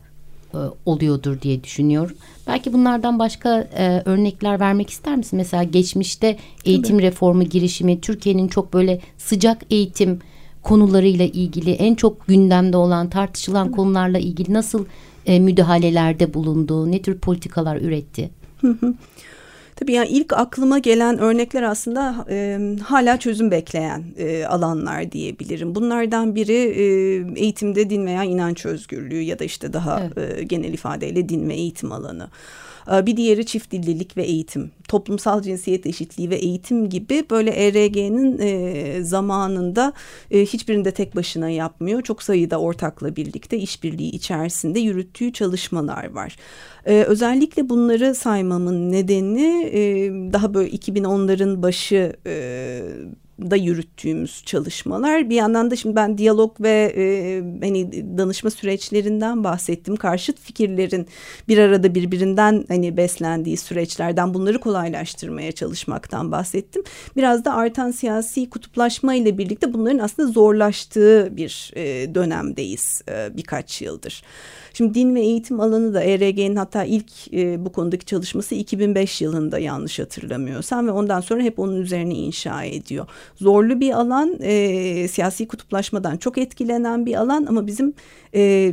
e, 0.54 0.58
oluyordur 0.86 1.40
diye 1.40 1.64
düşünüyorum. 1.64 2.16
Belki 2.46 2.72
bunlardan 2.72 3.18
başka 3.18 3.68
e, 3.76 4.02
örnekler 4.04 4.60
vermek 4.60 4.90
ister 4.90 5.16
misin? 5.16 5.36
Mesela 5.36 5.62
geçmişte 5.62 6.36
eğitim 6.64 6.96
Tabii. 6.96 7.06
reformu 7.06 7.42
girişimi 7.42 8.00
Türkiye'nin 8.00 8.48
çok 8.48 8.72
böyle 8.72 9.00
sıcak 9.18 9.62
eğitim 9.70 10.18
konularıyla 10.62 11.24
ilgili 11.24 11.70
en 11.72 11.94
çok 11.94 12.26
gündemde 12.26 12.76
olan 12.76 13.10
tartışılan 13.10 13.66
Tabii. 13.66 13.76
konularla 13.76 14.18
ilgili 14.18 14.52
nasıl 14.52 14.84
e, 15.26 15.40
müdahalelerde 15.40 16.34
bulundu? 16.34 16.92
Ne 16.92 17.02
tür 17.02 17.18
politikalar 17.18 17.76
üretti? 17.76 18.30
Hı 18.60 18.68
hı. 18.80 18.94
Tabii 19.76 19.92
yani 19.92 20.08
ilk 20.08 20.32
aklıma 20.32 20.78
gelen 20.78 21.18
örnekler 21.18 21.62
aslında 21.62 22.26
e, 22.30 22.58
hala 22.82 23.18
çözüm 23.18 23.50
bekleyen 23.50 24.04
e, 24.18 24.44
alanlar 24.46 25.12
diyebilirim. 25.12 25.74
Bunlardan 25.74 26.34
biri 26.34 26.52
e, 26.52 26.84
eğitimde 27.40 27.90
din 27.90 28.06
veya 28.06 28.24
inanç 28.24 28.66
özgürlüğü 28.66 29.20
ya 29.20 29.38
da 29.38 29.44
işte 29.44 29.72
daha 29.72 30.10
evet. 30.16 30.38
e, 30.38 30.42
genel 30.42 30.72
ifadeyle 30.72 31.28
din 31.28 31.48
ve 31.48 31.54
eğitim 31.54 31.92
alanı. 31.92 32.28
Ee, 32.92 33.06
bir 33.06 33.16
diğeri 33.16 33.46
çift 33.46 33.70
dillilik 33.70 34.16
ve 34.16 34.22
eğitim. 34.22 34.70
Toplumsal 34.88 35.42
cinsiyet 35.42 35.86
eşitliği 35.86 36.30
ve 36.30 36.36
eğitim 36.36 36.88
gibi 36.88 37.24
böyle 37.30 37.50
ERG'nin 37.50 38.38
e, 38.38 39.02
zamanında 39.02 39.92
e, 40.30 40.40
hiçbirinde 40.40 40.90
tek 40.90 41.16
başına 41.16 41.50
yapmıyor. 41.50 42.02
Çok 42.02 42.22
sayıda 42.22 42.60
ortakla 42.60 43.16
birlikte 43.16 43.58
işbirliği 43.58 44.10
içerisinde 44.10 44.80
yürüttüğü 44.80 45.32
çalışmalar 45.32 46.10
var. 46.10 46.36
Ee, 46.86 47.02
özellikle 47.02 47.68
bunları 47.68 48.14
saymamın 48.14 48.92
nedeni 48.92 49.70
e, 49.72 49.82
daha 50.32 50.54
böyle 50.54 50.70
2010'ların 50.70 51.62
başı 51.62 52.12
da 53.40 53.56
yürüttüğümüz 53.56 54.42
çalışmalar. 54.46 55.30
Bir 55.30 55.34
yandan 55.34 55.70
da 55.70 55.76
şimdi 55.76 55.96
ben 55.96 56.18
diyalog 56.18 56.60
ve 56.60 56.92
e, 56.96 57.40
hani 57.60 58.04
danışma 58.18 58.50
süreçlerinden 58.50 59.44
bahsettim. 59.44 59.96
Karşıt 59.96 60.40
fikirlerin 60.40 61.06
bir 61.48 61.58
arada 61.58 61.94
birbirinden 61.94 62.64
hani 62.68 62.96
beslendiği 62.96 63.56
süreçlerden 63.56 64.34
bunları 64.34 64.60
kolaylaştırmaya 64.60 65.52
çalışmaktan 65.52 66.32
bahsettim. 66.32 66.82
Biraz 67.16 67.44
da 67.44 67.54
artan 67.54 67.90
siyasi 67.90 68.50
kutuplaşma 68.50 69.14
ile 69.14 69.38
birlikte 69.38 69.72
bunların 69.72 69.98
aslında 69.98 70.28
zorlaştığı 70.28 71.36
bir 71.36 71.72
e, 71.76 72.14
dönemdeyiz 72.14 73.02
e, 73.08 73.36
birkaç 73.36 73.82
yıldır. 73.82 74.22
Şimdi 74.74 74.94
din 74.94 75.14
ve 75.14 75.20
eğitim 75.20 75.60
alanı 75.60 75.94
da 75.94 76.02
ERG'nin 76.02 76.56
hatta 76.56 76.84
ilk 76.84 77.32
e, 77.32 77.64
bu 77.64 77.72
konudaki 77.72 78.04
çalışması 78.06 78.54
2005 78.54 79.20
yılında 79.20 79.58
yanlış 79.58 79.98
hatırlamıyorsam 79.98 80.86
ve 80.86 80.90
ondan 80.90 81.20
sonra 81.20 81.42
hep 81.42 81.58
onun 81.58 81.76
üzerine 81.76 82.14
inşa 82.14 82.64
ediyor. 82.64 83.06
Zorlu 83.36 83.80
bir 83.80 83.92
alan, 83.92 84.36
e, 84.40 85.08
siyasi 85.08 85.48
kutuplaşmadan 85.48 86.16
çok 86.16 86.38
etkilenen 86.38 87.06
bir 87.06 87.14
alan 87.14 87.46
ama 87.46 87.66
bizim 87.66 87.94
e, 88.34 88.72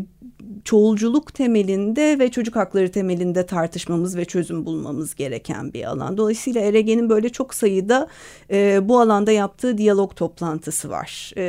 çoğulculuk 0.64 1.34
temelinde 1.34 2.20
ve 2.20 2.32
çocuk 2.32 2.56
hakları 2.56 2.92
temelinde 2.92 3.46
tartışmamız 3.46 4.18
ve 4.18 4.26
çözüm 4.26 4.66
bulmamız 4.66 5.16
gereken 5.16 5.74
bir 5.74 5.84
alan. 5.84 6.18
Dolayısıyla 6.18 6.62
ERG'nin 6.62 7.10
böyle 7.10 7.30
çok 7.30 7.54
sayıda 7.54 8.08
e, 8.52 8.90
bu 8.90 9.00
alanda 9.00 9.32
yaptığı 9.32 9.78
diyalog 9.78 10.16
toplantısı 10.16 10.90
var 10.90 11.32
e, 11.38 11.44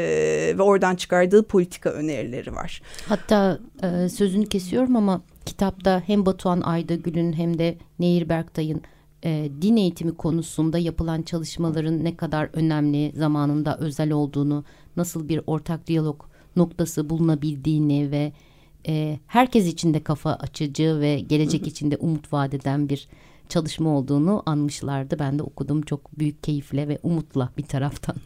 ve 0.58 0.62
oradan 0.62 0.96
çıkardığı 0.96 1.42
politika 1.42 1.90
önerileri 1.90 2.54
var. 2.54 2.82
Hatta 3.06 3.58
e, 3.82 4.08
sözünü 4.08 4.46
kesiyorum 4.46 4.96
ama 4.96 5.22
kitapta 5.46 6.02
hem 6.06 6.26
Batuhan 6.26 6.60
Aydagül'ün 6.60 7.32
hem 7.32 7.58
de 7.58 7.74
Nehir 7.98 8.28
Berktay'ın 8.28 8.82
e, 9.24 9.50
din 9.62 9.76
eğitimi 9.76 10.14
konusunda 10.14 10.78
yapılan 10.78 11.22
çalışmaların 11.22 12.04
ne 12.04 12.16
kadar 12.16 12.50
önemli 12.52 13.12
zamanında 13.16 13.78
özel 13.78 14.12
olduğunu, 14.12 14.64
nasıl 14.96 15.28
bir 15.28 15.40
ortak 15.46 15.86
diyalog 15.86 16.24
noktası 16.56 17.10
bulunabildiğini 17.10 18.10
ve 18.10 18.32
e, 18.86 19.18
herkes 19.26 19.66
için 19.66 19.94
de 19.94 20.02
kafa 20.02 20.34
açıcı 20.34 21.00
ve 21.00 21.20
gelecek 21.20 21.66
için 21.66 21.90
de 21.90 21.96
umut 21.96 22.32
vadeden 22.32 22.88
bir 22.88 23.08
çalışma 23.48 23.90
olduğunu 23.90 24.42
anmışlardı. 24.46 25.18
Ben 25.18 25.38
de 25.38 25.42
okudum 25.42 25.82
çok 25.82 26.18
büyük 26.18 26.42
keyifle 26.42 26.88
ve 26.88 26.98
umutla 27.02 27.50
bir 27.58 27.62
taraftan. 27.62 28.16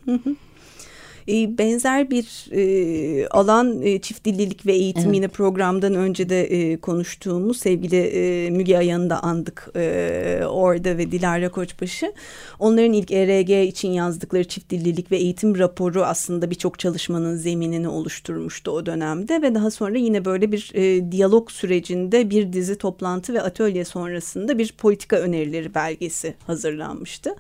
E, 1.29 1.59
benzer 1.59 2.11
bir 2.11 2.47
e, 2.53 3.29
alan 3.29 3.83
e, 3.83 4.01
çift 4.01 4.25
dillilik 4.25 4.67
ve 4.67 4.73
eğitim 4.73 5.05
evet. 5.05 5.15
yine 5.15 5.29
programdan 5.29 5.95
önce 5.95 6.29
de 6.29 6.45
e, 6.45 6.77
konuştuğumuz 6.77 7.59
sevgili 7.59 7.97
e, 7.97 8.51
Müge 8.51 8.79
Ayan'ı 8.79 9.11
da 9.11 9.23
andık 9.23 9.69
e, 9.77 10.43
orada 10.49 10.99
ve 10.99 11.13
Dilara 11.13 11.49
Koçbaşı. 11.49 12.13
Onların 12.59 12.93
ilk 12.93 13.11
ERG 13.11 13.69
için 13.69 13.89
yazdıkları 13.89 14.45
çift 14.45 14.71
dillilik 14.71 15.13
ve 15.13 15.17
eğitim 15.17 15.59
raporu 15.59 16.05
aslında 16.05 16.51
birçok 16.51 16.79
çalışmanın 16.79 17.37
zeminini 17.37 17.89
oluşturmuştu 17.89 18.71
o 18.71 18.87
dönemde 18.87 19.43
ve 19.43 19.55
daha 19.55 19.71
sonra 19.71 19.99
yine 19.99 20.25
böyle 20.25 20.53
bir 20.53 20.71
e, 20.75 21.13
diyalog 21.13 21.51
sürecinde 21.51 22.31
bir 22.31 22.53
dizi 22.53 22.79
toplantı 22.79 23.35
ve 23.35 23.43
atölye 23.43 23.85
sonrasında 23.85 24.59
bir 24.59 24.73
politika 24.73 25.17
önerileri 25.17 25.75
belgesi 25.75 26.35
hazırlanmıştı. 26.47 27.35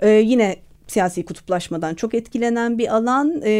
Ee, 0.00 0.08
yine 0.10 0.56
siyasi 0.86 1.24
kutuplaşmadan 1.24 1.94
çok 1.94 2.14
etkilenen 2.14 2.78
bir 2.78 2.96
alan 2.96 3.42
e, 3.44 3.52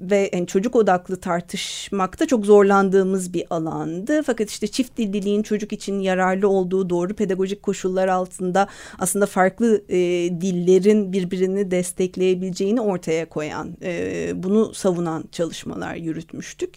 ve 0.00 0.30
yani 0.32 0.46
çocuk 0.46 0.76
odaklı 0.76 1.16
tartışmakta 1.16 2.26
çok 2.26 2.46
zorlandığımız 2.46 3.32
bir 3.32 3.44
alandı. 3.50 4.22
Fakat 4.22 4.50
işte 4.50 4.66
çift 4.66 4.98
dilliliğin 4.98 5.42
çocuk 5.42 5.72
için 5.72 6.00
yararlı 6.00 6.48
olduğu 6.48 6.90
doğru 6.90 7.14
pedagojik 7.14 7.62
koşullar 7.62 8.08
altında 8.08 8.68
aslında 8.98 9.26
farklı 9.26 9.82
e, 9.88 9.98
dillerin 10.40 11.12
birbirini 11.12 11.70
destekleyebileceğini 11.70 12.80
ortaya 12.80 13.28
koyan, 13.28 13.76
e, 13.82 14.32
bunu 14.34 14.74
savunan 14.74 15.24
çalışmalar 15.32 15.94
yürütmüştük. 15.94 16.74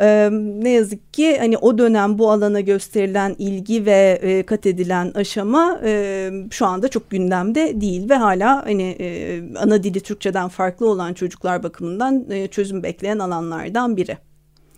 E, 0.00 0.28
ne 0.32 0.70
yazık 0.70 1.14
ki 1.14 1.38
hani 1.38 1.58
o 1.58 1.78
dönem 1.78 2.18
bu 2.18 2.30
alana 2.30 2.60
gösterilen 2.60 3.36
ilgi 3.38 3.86
ve 3.86 4.18
e, 4.22 4.42
kat 4.42 4.66
edilen 4.66 5.12
aşama 5.14 5.80
e, 5.84 6.30
şu 6.50 6.66
anda 6.66 6.88
çok 6.88 7.10
gündemde 7.10 7.80
değil 7.80 8.10
ve 8.10 8.14
hala 8.14 8.66
hani 8.66 8.96
e, 9.00 9.40
ana 9.58 9.82
dili 9.82 10.00
Türkçeden 10.00 10.48
farklı 10.48 10.90
olan 10.90 11.14
çocuklar 11.14 11.62
bakımından 11.62 12.30
e, 12.30 12.46
çözüm 12.46 12.82
bekleyen 12.82 13.18
alanlardan 13.18 13.96
biri. 13.96 14.18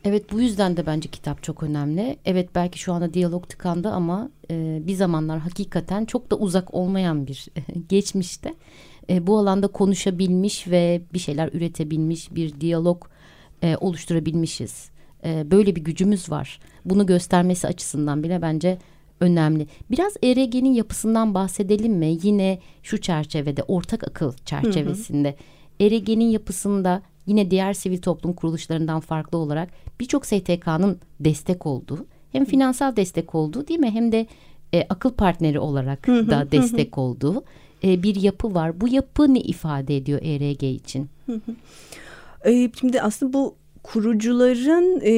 Evet 0.04 0.32
bu 0.32 0.40
yüzden 0.40 0.76
de 0.76 0.86
bence 0.86 1.08
kitap 1.08 1.42
çok 1.42 1.62
önemli. 1.62 2.16
Evet 2.24 2.48
belki 2.54 2.78
şu 2.78 2.92
anda 2.92 3.14
diyalog 3.14 3.48
tıkandı 3.48 3.88
ama 3.88 4.30
e, 4.50 4.78
bir 4.86 4.94
zamanlar 4.94 5.38
hakikaten 5.38 6.04
çok 6.04 6.30
da 6.30 6.36
uzak 6.36 6.74
olmayan 6.74 7.26
bir 7.26 7.46
geçmişte 7.88 8.54
e, 9.10 9.26
bu 9.26 9.38
alanda 9.38 9.68
konuşabilmiş 9.68 10.68
ve 10.68 11.02
bir 11.12 11.18
şeyler 11.18 11.50
üretebilmiş 11.52 12.34
bir 12.34 12.60
diyalog 12.60 13.04
e, 13.62 13.76
oluşturabilmişiz 13.76 14.95
e, 15.26 15.50
böyle 15.50 15.76
bir 15.76 15.84
gücümüz 15.84 16.30
var. 16.30 16.60
Bunu 16.84 17.06
göstermesi 17.06 17.66
açısından 17.66 18.22
bile 18.22 18.42
bence 18.42 18.78
önemli. 19.20 19.66
Biraz 19.90 20.16
ERG'nin 20.22 20.72
yapısından 20.72 21.34
bahsedelim 21.34 21.92
mi? 21.92 22.18
Yine 22.22 22.58
şu 22.82 23.00
çerçevede 23.00 23.62
ortak 23.62 24.08
akıl 24.08 24.32
çerçevesinde. 24.44 25.36
ERG'nin 25.80 26.28
yapısında 26.30 27.02
yine 27.26 27.50
diğer 27.50 27.72
sivil 27.72 27.98
toplum 27.98 28.32
kuruluşlarından 28.32 29.00
farklı 29.00 29.38
olarak 29.38 29.68
birçok 30.00 30.26
STK'nın 30.26 31.00
destek 31.20 31.66
olduğu 31.66 32.06
hem 32.32 32.44
finansal 32.44 32.96
destek 32.96 33.34
olduğu 33.34 33.68
değil 33.68 33.80
mi 33.80 33.90
hem 33.90 34.12
de 34.12 34.26
e, 34.74 34.86
akıl 34.88 35.10
partneri 35.10 35.58
olarak 35.58 36.06
da 36.06 36.50
destek 36.50 36.98
olduğu 36.98 37.44
e, 37.84 38.02
bir 38.02 38.14
yapı 38.22 38.54
var. 38.54 38.80
Bu 38.80 38.88
yapı 38.88 39.34
ne 39.34 39.40
ifade 39.40 39.96
ediyor 39.96 40.20
ERG 40.22 40.62
için? 40.62 41.08
E, 42.44 42.70
şimdi 42.80 43.02
aslında 43.02 43.32
bu 43.32 43.54
kurucuların 43.86 45.00
e, 45.04 45.12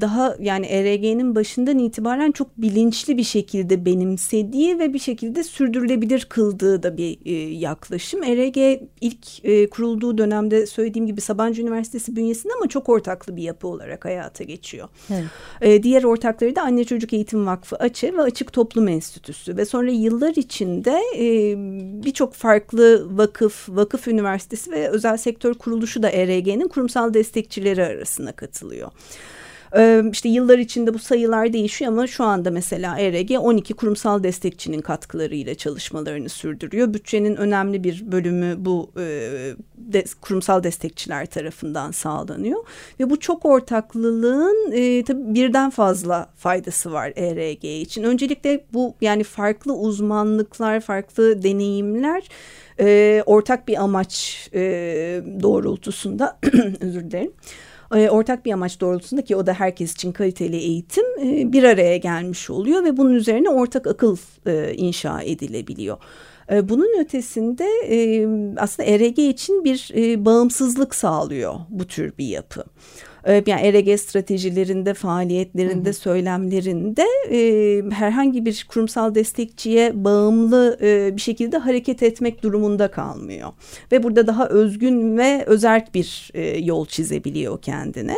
daha 0.00 0.36
yani 0.40 0.66
ERG'nin 0.66 1.34
başından 1.34 1.78
itibaren 1.78 2.32
çok 2.32 2.58
bilinçli 2.58 3.16
bir 3.16 3.22
şekilde 3.22 3.84
benimsediği 3.84 4.78
ve 4.78 4.94
bir 4.94 4.98
şekilde 4.98 5.42
sürdürülebilir 5.44 6.26
kıldığı 6.28 6.82
da 6.82 6.96
bir 6.96 7.18
e, 7.24 7.32
yaklaşım. 7.54 8.22
ERG 8.22 8.56
ilk 9.00 9.44
e, 9.44 9.70
kurulduğu 9.70 10.18
dönemde 10.18 10.66
söylediğim 10.66 11.06
gibi 11.06 11.20
Sabancı 11.20 11.62
Üniversitesi 11.62 12.16
bünyesinde 12.16 12.52
ama 12.56 12.68
çok 12.68 12.88
ortaklı 12.88 13.36
bir 13.36 13.42
yapı 13.42 13.68
olarak 13.68 14.04
hayata 14.04 14.44
geçiyor. 14.44 14.88
Evet. 15.10 15.24
E, 15.60 15.82
diğer 15.82 16.04
ortakları 16.04 16.56
da 16.56 16.62
Anne 16.62 16.84
Çocuk 16.84 17.12
Eğitim 17.12 17.46
Vakfı 17.46 17.76
Açı 17.76 18.16
ve 18.16 18.22
Açık 18.22 18.52
Toplum 18.52 18.88
Enstitüsü 18.88 19.56
ve 19.56 19.64
sonra 19.64 19.90
yıllar 19.90 20.34
içinde 20.34 21.00
e, 21.18 21.54
birçok 22.04 22.34
farklı 22.34 23.18
vakıf, 23.18 23.68
vakıf 23.68 24.08
üniversitesi 24.08 24.70
ve 24.70 24.88
özel 24.88 25.16
sektör 25.16 25.54
kuruluşu 25.54 26.02
da 26.02 26.10
ERG'nin 26.10 26.68
kurumsal 26.68 27.14
destekçileri 27.14 27.99
arasına 28.00 28.32
katılıyor. 28.32 28.90
İşte 30.12 30.28
yıllar 30.28 30.58
içinde 30.58 30.94
bu 30.94 30.98
sayılar 30.98 31.52
değişiyor 31.52 31.92
ama 31.92 32.06
şu 32.06 32.24
anda 32.24 32.50
mesela 32.50 32.98
ERG 32.98 33.30
12 33.30 33.74
kurumsal 33.74 34.22
destekçinin 34.22 34.80
katkılarıyla 34.80 35.54
çalışmalarını 35.54 36.28
sürdürüyor. 36.28 36.94
Bütçenin 36.94 37.36
önemli 37.36 37.84
bir 37.84 38.12
bölümü 38.12 38.54
bu 38.58 38.90
de, 39.92 40.04
kurumsal 40.20 40.62
destekçiler 40.62 41.26
tarafından 41.26 41.90
sağlanıyor. 41.90 42.64
Ve 43.00 43.10
bu 43.10 43.20
çok 43.20 43.44
ortaklılığın 43.44 44.72
e, 44.72 45.04
tabii 45.04 45.34
birden 45.34 45.70
fazla 45.70 46.30
faydası 46.36 46.92
var 46.92 47.12
ERG 47.16 47.64
için. 47.64 48.02
Öncelikle 48.02 48.64
bu 48.72 48.94
yani 49.00 49.24
farklı 49.24 49.74
uzmanlıklar, 49.74 50.80
farklı 50.80 51.42
deneyimler 51.42 52.28
e, 52.80 53.22
ortak 53.26 53.68
bir 53.68 53.82
amaç 53.82 54.48
e, 54.54 54.60
doğrultusunda 55.42 56.38
özür 56.80 57.10
dilerim 57.10 57.32
e, 57.94 58.10
ortak 58.10 58.44
bir 58.44 58.52
amaç 58.52 58.80
doğrultusunda 58.80 59.22
ki 59.22 59.36
o 59.36 59.46
da 59.46 59.52
herkes 59.52 59.92
için 59.92 60.12
kaliteli 60.12 60.56
eğitim 60.56 61.04
e, 61.20 61.52
bir 61.52 61.64
araya 61.64 61.96
gelmiş 61.96 62.50
oluyor 62.50 62.84
ve 62.84 62.96
bunun 62.96 63.14
üzerine 63.14 63.50
ortak 63.50 63.86
akıl 63.86 64.16
e, 64.46 64.74
inşa 64.74 65.22
edilebiliyor. 65.22 65.96
Bunun 66.62 67.00
ötesinde 67.00 67.66
aslında 68.56 68.88
ERG 68.88 69.18
için 69.18 69.64
bir 69.64 69.90
bağımsızlık 70.24 70.94
sağlıyor 70.94 71.54
bu 71.68 71.86
tür 71.86 72.18
bir 72.18 72.26
yapı. 72.26 72.64
Ee, 73.24 73.42
yani 73.46 73.60
ERG 73.60 74.00
stratejilerinde, 74.00 74.94
faaliyetlerinde, 74.94 75.88
hı 75.88 75.92
hı. 75.92 75.94
söylemlerinde 75.94 77.04
e, 77.30 77.82
herhangi 77.90 78.46
bir 78.46 78.66
kurumsal 78.68 79.14
destekçiye 79.14 80.04
bağımlı 80.04 80.78
e, 80.82 81.16
bir 81.16 81.20
şekilde 81.20 81.58
hareket 81.58 82.02
etmek 82.02 82.42
durumunda 82.42 82.90
kalmıyor. 82.90 83.52
Ve 83.92 84.02
burada 84.02 84.26
daha 84.26 84.48
özgün 84.48 85.18
ve 85.18 85.44
özerk 85.46 85.94
bir 85.94 86.30
e, 86.34 86.58
yol 86.58 86.86
çizebiliyor 86.86 87.62
kendine. 87.62 88.16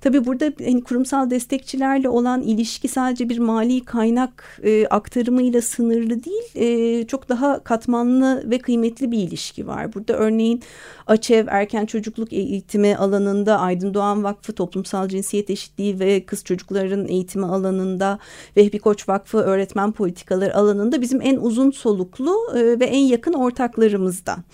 Tabii 0.00 0.24
burada 0.24 0.52
hani, 0.64 0.84
kurumsal 0.84 1.30
destekçilerle 1.30 2.08
olan 2.08 2.42
ilişki 2.42 2.88
sadece 2.88 3.28
bir 3.28 3.38
mali 3.38 3.84
kaynak 3.84 4.60
e, 4.64 4.86
aktarımıyla 4.86 5.62
sınırlı 5.62 6.24
değil, 6.24 6.42
e, 6.54 7.06
çok 7.06 7.28
daha 7.28 7.64
katmanlı 7.64 8.50
ve 8.50 8.58
kıymetli 8.58 9.10
bir 9.10 9.18
ilişki 9.18 9.66
var. 9.66 9.94
Burada 9.94 10.12
örneğin 10.12 10.62
AÇEV 11.06 11.46
erken 11.50 11.86
çocukluk 11.86 12.32
eğitimi 12.32 12.96
alanında 12.96 13.60
Aydın 13.60 13.94
Doğan 13.94 14.24
Vakfı 14.24 14.41
toplumsal 14.42 15.08
cinsiyet 15.08 15.50
eşitliği 15.50 16.00
ve 16.00 16.26
kız 16.26 16.44
çocukların 16.44 17.08
eğitimi 17.08 17.46
alanında 17.46 18.18
Vehbi 18.56 18.78
Koç 18.78 19.08
Vakfı 19.08 19.38
öğretmen 19.38 19.92
politikaları 19.92 20.56
alanında 20.56 21.00
bizim 21.00 21.22
en 21.22 21.36
uzun 21.36 21.70
soluklu 21.70 22.36
e, 22.54 22.80
ve 22.80 22.84
en 22.84 22.98
yakın 22.98 23.32
ortaklarımızdan. 23.32 24.44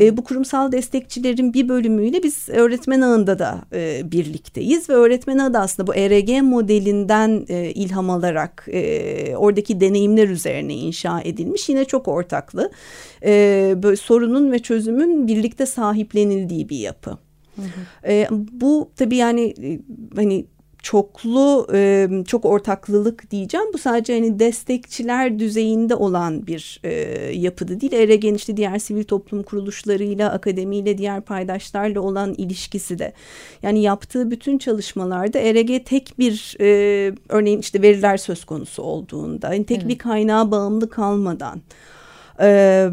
E, 0.00 0.16
bu 0.16 0.24
kurumsal 0.24 0.72
destekçilerin 0.72 1.54
bir 1.54 1.68
bölümüyle 1.68 2.22
biz 2.22 2.48
öğretmen 2.48 3.00
ağında 3.00 3.38
da 3.38 3.60
e, 3.72 4.12
birlikteyiz 4.12 4.90
ve 4.90 4.92
öğretmen 4.92 5.38
ağı 5.38 5.54
da 5.54 5.60
aslında 5.60 5.86
bu 5.86 5.94
ERG 5.94 6.42
modelinden 6.42 7.46
e, 7.48 7.70
ilham 7.70 8.10
alarak 8.10 8.66
e, 8.72 9.36
oradaki 9.36 9.80
deneyimler 9.80 10.28
üzerine 10.28 10.74
inşa 10.74 11.20
edilmiş 11.20 11.68
yine 11.68 11.84
çok 11.84 12.08
ortaklı. 12.08 12.70
E, 13.24 13.74
böyle 13.82 13.96
sorunun 13.96 14.52
ve 14.52 14.58
çözümün 14.58 15.26
birlikte 15.26 15.66
sahiplenildiği 15.66 16.68
bir 16.68 16.78
yapı. 16.78 17.27
Hı 17.58 17.62
hı. 17.62 18.12
E, 18.12 18.28
bu 18.52 18.90
tabii 18.96 19.16
yani 19.16 19.54
e, 19.62 19.80
hani 20.16 20.46
çoklu 20.82 21.66
e, 21.72 22.08
çok 22.26 22.44
ortaklılık 22.44 23.30
diyeceğim. 23.30 23.66
Bu 23.74 23.78
sadece 23.78 24.14
hani 24.14 24.38
destekçiler 24.38 25.38
düzeyinde 25.38 25.94
olan 25.94 26.46
bir 26.46 26.80
e, 26.84 26.90
yapıda 27.34 27.80
değil. 27.80 27.92
ERG'nin 27.92 28.34
işte 28.34 28.56
diğer 28.56 28.78
sivil 28.78 29.04
toplum 29.04 29.42
kuruluşlarıyla, 29.42 30.32
akademiyle, 30.32 30.98
diğer 30.98 31.20
paydaşlarla 31.20 32.00
olan 32.00 32.34
ilişkisi 32.38 32.98
de. 32.98 33.12
Yani 33.62 33.82
yaptığı 33.82 34.30
bütün 34.30 34.58
çalışmalarda 34.58 35.38
ERG 35.38 35.84
tek 35.84 36.18
bir 36.18 36.56
e, 36.60 36.66
örneğin 37.28 37.58
işte 37.58 37.82
veriler 37.82 38.16
söz 38.16 38.44
konusu 38.44 38.82
olduğunda, 38.82 39.54
yani 39.54 39.66
tek 39.66 39.78
evet. 39.78 39.88
bir 39.88 39.98
kaynağa 39.98 40.50
bağımlı 40.50 40.90
kalmadan 40.90 41.60
e, 42.40 42.88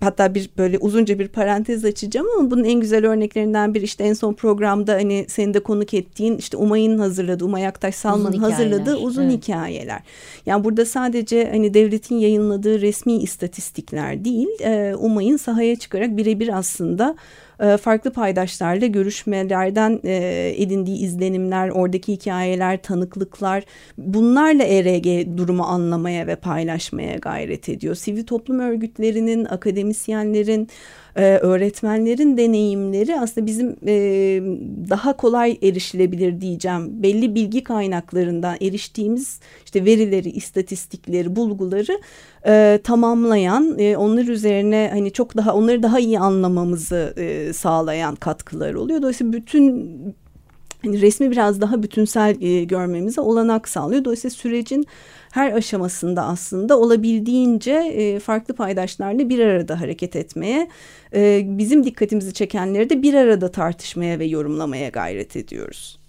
hatta 0.00 0.34
bir 0.34 0.50
böyle 0.58 0.78
uzunca 0.78 1.18
bir 1.18 1.28
parantez 1.28 1.84
açacağım 1.84 2.26
ama 2.38 2.50
bunun 2.50 2.64
en 2.64 2.80
güzel 2.80 3.06
örneklerinden 3.06 3.74
bir 3.74 3.82
işte 3.82 4.04
en 4.04 4.12
son 4.12 4.34
programda 4.34 4.94
hani 4.94 5.24
senin 5.28 5.54
de 5.54 5.60
konuk 5.60 5.94
ettiğin 5.94 6.36
işte 6.36 6.56
Umay'ın 6.56 6.98
hazırladığı, 6.98 7.44
Umay 7.44 7.66
Aktaş 7.66 7.94
Salman'ın 7.94 8.38
hazırladığı 8.38 8.96
uzun 8.96 9.24
evet. 9.24 9.42
hikayeler. 9.42 10.00
Yani 10.46 10.64
burada 10.64 10.84
sadece 10.84 11.50
hani 11.50 11.74
devletin 11.74 12.16
yayınladığı 12.16 12.80
resmi 12.80 13.16
istatistikler 13.16 14.24
değil, 14.24 14.48
e, 14.60 14.94
Umay'ın 14.94 15.36
sahaya 15.36 15.76
çıkarak 15.76 16.16
birebir 16.16 16.58
aslında 16.58 17.16
e, 17.60 17.76
farklı 17.76 18.12
paydaşlarla 18.12 18.86
görüşmelerden 18.86 20.00
e, 20.04 20.54
edindiği 20.56 20.98
izlenimler, 20.98 21.68
oradaki 21.68 22.12
hikayeler, 22.12 22.82
tanıklıklar 22.82 23.64
bunlarla 23.98 24.64
ERG 24.64 25.36
durumu 25.36 25.62
anlamaya 25.62 26.26
ve 26.26 26.36
paylaşmaya 26.36 27.16
gayret 27.16 27.68
ediyor. 27.68 27.94
Sivil 27.94 28.26
toplum 28.26 28.58
örgütlerinin, 28.58 29.44
akademisyenlerin, 29.44 30.68
e, 31.16 31.22
öğretmenlerin 31.22 32.36
deneyimleri 32.36 33.20
aslında 33.20 33.46
bizim 33.46 33.76
e, 33.86 33.94
daha 34.90 35.16
kolay 35.16 35.58
erişilebilir 35.62 36.40
diyeceğim. 36.40 37.02
Belli 37.02 37.34
bilgi 37.34 37.64
kaynaklarından 37.64 38.56
eriştiğimiz 38.60 39.40
işte 39.64 39.84
verileri, 39.84 40.30
istatistikleri, 40.30 41.36
bulguları 41.36 42.00
e, 42.46 42.80
tamamlayan, 42.84 43.78
e, 43.78 43.96
onlar 43.96 44.24
üzerine 44.24 44.90
hani 44.92 45.12
çok 45.12 45.36
daha 45.36 45.54
onları 45.54 45.82
daha 45.82 45.98
iyi 45.98 46.18
anlamamızı 46.18 47.14
e, 47.16 47.52
sağlayan 47.52 48.14
katkılar 48.16 48.74
oluyor. 48.74 49.02
Dolayısıyla 49.02 49.32
bütün 49.32 49.90
hani 50.82 51.00
resmi 51.00 51.30
biraz 51.30 51.60
daha 51.60 51.82
bütünsel 51.82 52.42
e, 52.42 52.64
görmemize 52.64 53.20
olanak 53.20 53.68
sağlıyor. 53.68 54.04
Dolayısıyla 54.04 54.34
sürecin 54.34 54.86
her 55.30 55.52
aşamasında 55.52 56.24
aslında 56.24 56.78
olabildiğince 56.78 57.72
e, 57.72 58.18
farklı 58.18 58.54
paydaşlarla 58.54 59.28
bir 59.28 59.38
arada 59.38 59.80
hareket 59.80 60.16
etmeye, 60.16 60.68
e, 61.14 61.42
bizim 61.44 61.84
dikkatimizi 61.84 62.32
çekenleri 62.32 62.90
de 62.90 63.02
bir 63.02 63.14
arada 63.14 63.50
tartışmaya 63.50 64.18
ve 64.18 64.24
yorumlamaya 64.24 64.88
gayret 64.88 65.36
ediyoruz. 65.36 66.00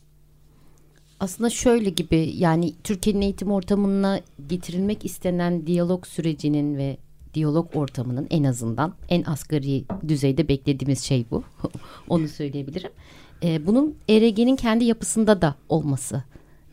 Aslında 1.19 1.49
şöyle 1.49 1.89
gibi 1.89 2.31
yani 2.35 2.73
Türkiye'nin 2.83 3.21
eğitim 3.21 3.51
ortamına 3.51 4.19
getirilmek 4.47 5.05
istenen 5.05 5.67
diyalog 5.67 6.07
sürecinin 6.07 6.77
ve 6.77 6.97
diyalog 7.33 7.75
ortamının 7.75 8.27
en 8.29 8.43
azından 8.43 8.93
en 9.09 9.23
asgari 9.23 9.83
düzeyde 10.07 10.47
beklediğimiz 10.47 10.99
şey 10.99 11.25
bu. 11.31 11.43
Onu 12.09 12.27
söyleyebilirim. 12.27 12.91
Ee, 13.43 13.67
bunun 13.67 13.95
ERG'nin 14.09 14.55
kendi 14.55 14.85
yapısında 14.85 15.41
da 15.41 15.55
olması 15.69 16.23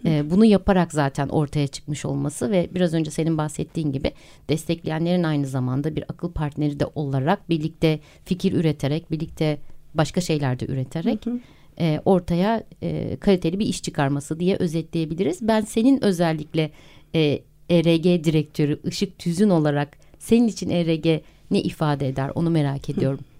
e, 0.04 0.30
bunu 0.30 0.44
yaparak 0.44 0.92
zaten 0.92 1.28
ortaya 1.28 1.66
çıkmış 1.66 2.04
olması 2.04 2.50
ve 2.50 2.68
biraz 2.74 2.94
önce 2.94 3.10
senin 3.10 3.38
bahsettiğin 3.38 3.92
gibi 3.92 4.12
destekleyenlerin 4.48 5.22
aynı 5.22 5.46
zamanda 5.46 5.96
bir 5.96 6.04
akıl 6.08 6.32
partneri 6.32 6.80
de 6.80 6.86
olarak 6.94 7.48
birlikte 7.48 8.00
fikir 8.24 8.52
üreterek 8.52 9.10
birlikte 9.10 9.58
başka 9.94 10.20
şeyler 10.20 10.60
de 10.60 10.66
üreterek 10.66 11.26
hı 11.26 11.30
hı. 11.30 11.40
E, 11.80 12.00
ortaya 12.04 12.62
e, 12.82 13.16
kaliteli 13.20 13.58
bir 13.58 13.66
iş 13.66 13.82
çıkarması 13.82 14.40
diye 14.40 14.56
özetleyebiliriz. 14.56 15.38
Ben 15.42 15.60
senin 15.60 16.04
özellikle 16.04 16.70
e, 17.14 17.40
ERG 17.70 18.04
direktörü 18.24 18.80
Işık 18.84 19.18
Tüzün 19.18 19.50
olarak 19.50 19.98
senin 20.18 20.48
için 20.48 20.70
ERG 20.70 21.22
ne 21.50 21.62
ifade 21.62 22.08
eder 22.08 22.30
onu 22.34 22.50
merak 22.50 22.90
ediyorum. 22.90 23.18
Hı. 23.18 23.37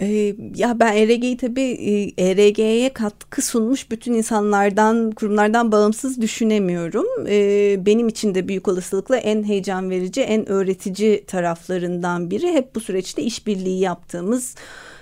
Ee, 0.00 0.34
ya 0.56 0.80
ben 0.80 0.96
ERG'yi 0.96 1.36
tabii 1.36 2.12
ERG'ye 2.18 2.92
katkı 2.92 3.42
sunmuş 3.42 3.90
bütün 3.90 4.12
insanlardan, 4.12 5.10
kurumlardan 5.10 5.72
bağımsız 5.72 6.20
düşünemiyorum. 6.20 7.06
Ee, 7.28 7.76
benim 7.86 8.08
için 8.08 8.34
de 8.34 8.48
büyük 8.48 8.68
olasılıkla 8.68 9.16
en 9.16 9.44
heyecan 9.44 9.90
verici, 9.90 10.20
en 10.20 10.48
öğretici 10.48 11.24
taraflarından 11.26 12.30
biri. 12.30 12.52
Hep 12.52 12.74
bu 12.74 12.80
süreçte 12.80 13.22
işbirliği 13.22 13.80
yaptığımız 13.80 14.54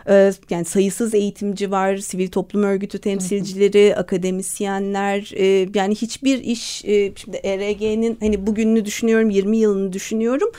e, 0.08 0.32
yani 0.50 0.64
sayısız 0.64 1.14
eğitimci 1.14 1.70
var, 1.70 1.96
sivil 1.96 2.28
toplum 2.28 2.62
örgütü 2.62 2.98
temsilcileri, 2.98 3.96
akademisyenler 3.96 5.32
e, 5.36 5.68
yani 5.74 5.94
hiçbir 5.94 6.44
iş 6.44 6.84
e, 6.84 7.12
şimdi 7.16 7.36
ERG'nin 7.36 8.16
hani 8.20 8.46
bugününü 8.46 8.84
düşünüyorum 8.84 9.30
20 9.30 9.56
yılını 9.56 9.92
düşünüyorum 9.92 10.50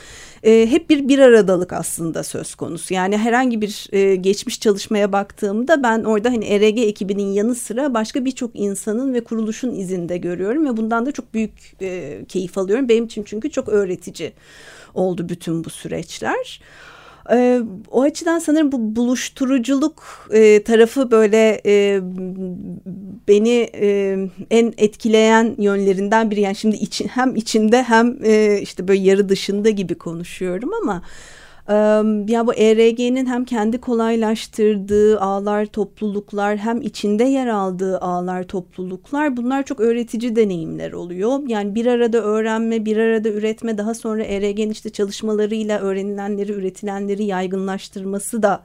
e, 0.42 0.66
hep 0.70 0.90
bir 0.90 1.08
bir 1.08 1.18
aradalık 1.18 1.72
aslında 1.72 2.22
söz 2.22 2.54
konusu. 2.54 2.94
Yani 2.94 3.18
herhangi 3.18 3.60
bir 3.60 3.88
e, 3.92 4.16
geçmiş 4.16 4.60
çalışmaya 4.60 5.12
baktığımda 5.12 5.82
ben 5.82 6.04
orada 6.04 6.30
hani 6.30 6.44
ERG 6.44 6.78
ekibinin 6.78 7.32
yanı 7.32 7.54
sıra 7.54 7.94
başka 7.94 8.24
birçok 8.24 8.50
insanın 8.54 9.14
ve 9.14 9.24
kuruluşun 9.24 9.74
izinde 9.74 10.16
görüyorum 10.16 10.66
ve 10.66 10.76
bundan 10.76 11.06
da 11.06 11.12
çok 11.12 11.34
büyük 11.34 11.52
e, 11.82 12.20
keyif 12.28 12.58
alıyorum. 12.58 12.88
Benim 12.88 13.04
için 13.04 13.22
çünkü 13.22 13.50
çok 13.50 13.68
öğretici 13.68 14.32
oldu 14.94 15.28
bütün 15.28 15.64
bu 15.64 15.70
süreçler. 15.70 16.60
E, 17.30 17.60
o 17.90 18.02
açıdan 18.02 18.38
sanırım 18.38 18.72
bu 18.72 18.96
buluşturuculuk 18.96 20.28
e, 20.32 20.62
tarafı 20.62 21.10
böyle 21.10 21.60
e, 21.66 22.00
beni 23.28 23.70
e, 23.74 24.18
en 24.50 24.74
etkileyen 24.78 25.54
yönlerinden 25.58 26.30
biri. 26.30 26.40
Yani 26.40 26.56
şimdi 26.56 26.76
için, 26.76 27.08
hem 27.08 27.36
içinde 27.36 27.82
hem 27.82 28.18
e, 28.24 28.60
işte 28.60 28.88
böyle 28.88 29.00
yarı 29.00 29.28
dışında 29.28 29.70
gibi 29.70 29.94
konuşuyorum 29.94 30.70
ama 30.82 31.02
ya 32.28 32.46
bu 32.46 32.54
ERG'nin 32.54 33.26
hem 33.26 33.44
kendi 33.44 33.80
kolaylaştırdığı 33.80 35.20
ağlar 35.20 35.66
topluluklar 35.66 36.56
hem 36.56 36.82
içinde 36.82 37.24
yer 37.24 37.46
aldığı 37.46 37.98
ağlar 37.98 38.42
topluluklar 38.42 39.36
bunlar 39.36 39.62
çok 39.62 39.80
öğretici 39.80 40.36
deneyimler 40.36 40.92
oluyor. 40.92 41.40
Yani 41.46 41.74
bir 41.74 41.86
arada 41.86 42.18
öğrenme, 42.18 42.84
bir 42.84 42.96
arada 42.96 43.28
üretme 43.28 43.78
daha 43.78 43.94
sonra 43.94 44.24
ERG'nin 44.24 44.70
işte 44.70 44.90
çalışmalarıyla 44.90 45.80
öğrenilenleri, 45.80 46.52
üretilenleri 46.52 47.24
yaygınlaştırması 47.24 48.42
da 48.42 48.62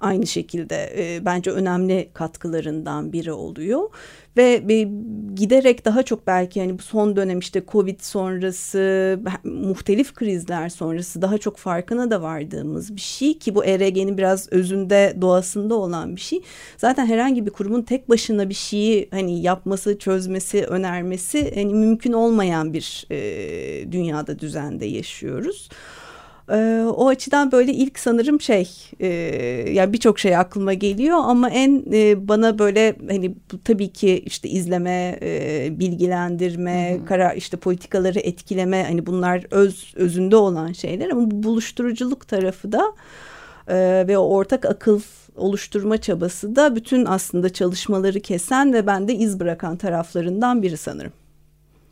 aynı 0.00 0.26
şekilde 0.26 0.92
e, 0.96 1.24
bence 1.24 1.50
önemli 1.50 2.10
katkılarından 2.14 3.12
biri 3.12 3.32
oluyor 3.32 3.90
ve 4.36 4.62
e, 4.70 4.88
giderek 5.34 5.84
daha 5.84 6.02
çok 6.02 6.26
belki 6.26 6.60
hani 6.60 6.78
bu 6.78 6.82
son 6.82 7.16
dönem 7.16 7.38
işte 7.38 7.62
Covid 7.68 8.00
sonrası 8.00 9.20
muhtelif 9.44 10.14
krizler 10.14 10.68
sonrası 10.68 11.22
daha 11.22 11.38
çok 11.38 11.56
farkına 11.56 12.10
da 12.10 12.22
vardığımız 12.22 12.96
bir 12.96 13.00
şey 13.00 13.38
ki 13.38 13.54
bu 13.54 13.64
ERG'nin 13.64 14.18
biraz 14.18 14.52
özünde 14.52 15.16
doğasında 15.20 15.74
olan 15.74 16.16
bir 16.16 16.20
şey. 16.20 16.42
Zaten 16.76 17.06
herhangi 17.06 17.46
bir 17.46 17.50
kurumun 17.50 17.82
tek 17.82 18.08
başına 18.08 18.48
bir 18.48 18.54
şeyi 18.54 19.08
hani 19.10 19.42
yapması, 19.42 19.98
çözmesi, 19.98 20.64
önermesi 20.64 21.54
hani 21.54 21.74
mümkün 21.74 22.12
olmayan 22.12 22.72
bir 22.72 23.06
e, 23.10 23.92
dünyada 23.92 24.38
düzende 24.38 24.86
yaşıyoruz. 24.86 25.68
E, 26.50 26.84
o 26.96 27.08
açıdan 27.08 27.52
böyle 27.52 27.72
ilk 27.72 27.98
sanırım 27.98 28.40
şey 28.40 28.68
e, 29.00 29.06
yani 29.72 29.92
birçok 29.92 30.18
şey 30.18 30.36
aklıma 30.36 30.74
geliyor 30.74 31.18
ama 31.22 31.50
en 31.50 31.84
e, 31.92 32.28
bana 32.28 32.58
böyle 32.58 32.96
hani 33.08 33.34
bu 33.52 33.62
tabii 33.64 33.88
ki 33.88 34.22
işte 34.26 34.48
izleme, 34.48 35.18
e, 35.22 35.68
bilgilendirme, 35.78 36.94
hı 36.94 37.02
hı. 37.02 37.06
karar 37.06 37.36
işte 37.36 37.56
politikaları 37.56 38.18
etkileme 38.18 38.84
hani 38.84 39.06
bunlar 39.06 39.44
öz 39.50 39.92
özünde 39.96 40.36
olan 40.36 40.72
şeyler 40.72 41.10
ama 41.10 41.30
bu 41.30 41.42
buluşturuculuk 41.42 42.28
tarafı 42.28 42.72
da 42.72 42.92
e, 43.68 44.04
ve 44.08 44.18
o 44.18 44.22
ortak 44.22 44.64
akıl 44.64 45.00
oluşturma 45.36 45.98
çabası 45.98 46.56
da 46.56 46.76
bütün 46.76 47.04
aslında 47.04 47.52
çalışmaları 47.52 48.20
kesen 48.20 48.72
ve 48.72 48.86
bende 48.86 49.14
iz 49.14 49.40
bırakan 49.40 49.76
taraflarından 49.76 50.62
biri 50.62 50.76
sanırım. 50.76 51.12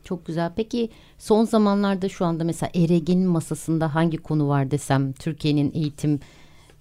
Çok 0.07 0.27
güzel. 0.27 0.53
Peki 0.57 0.91
son 1.19 1.45
zamanlarda 1.45 2.09
şu 2.09 2.25
anda 2.25 2.45
mesela 2.45 2.71
ERG'nin 2.75 3.29
masasında 3.29 3.95
hangi 3.95 4.17
konu 4.17 4.49
var 4.49 4.71
desem 4.71 5.13
Türkiye'nin 5.13 5.73
eğitim 5.75 6.21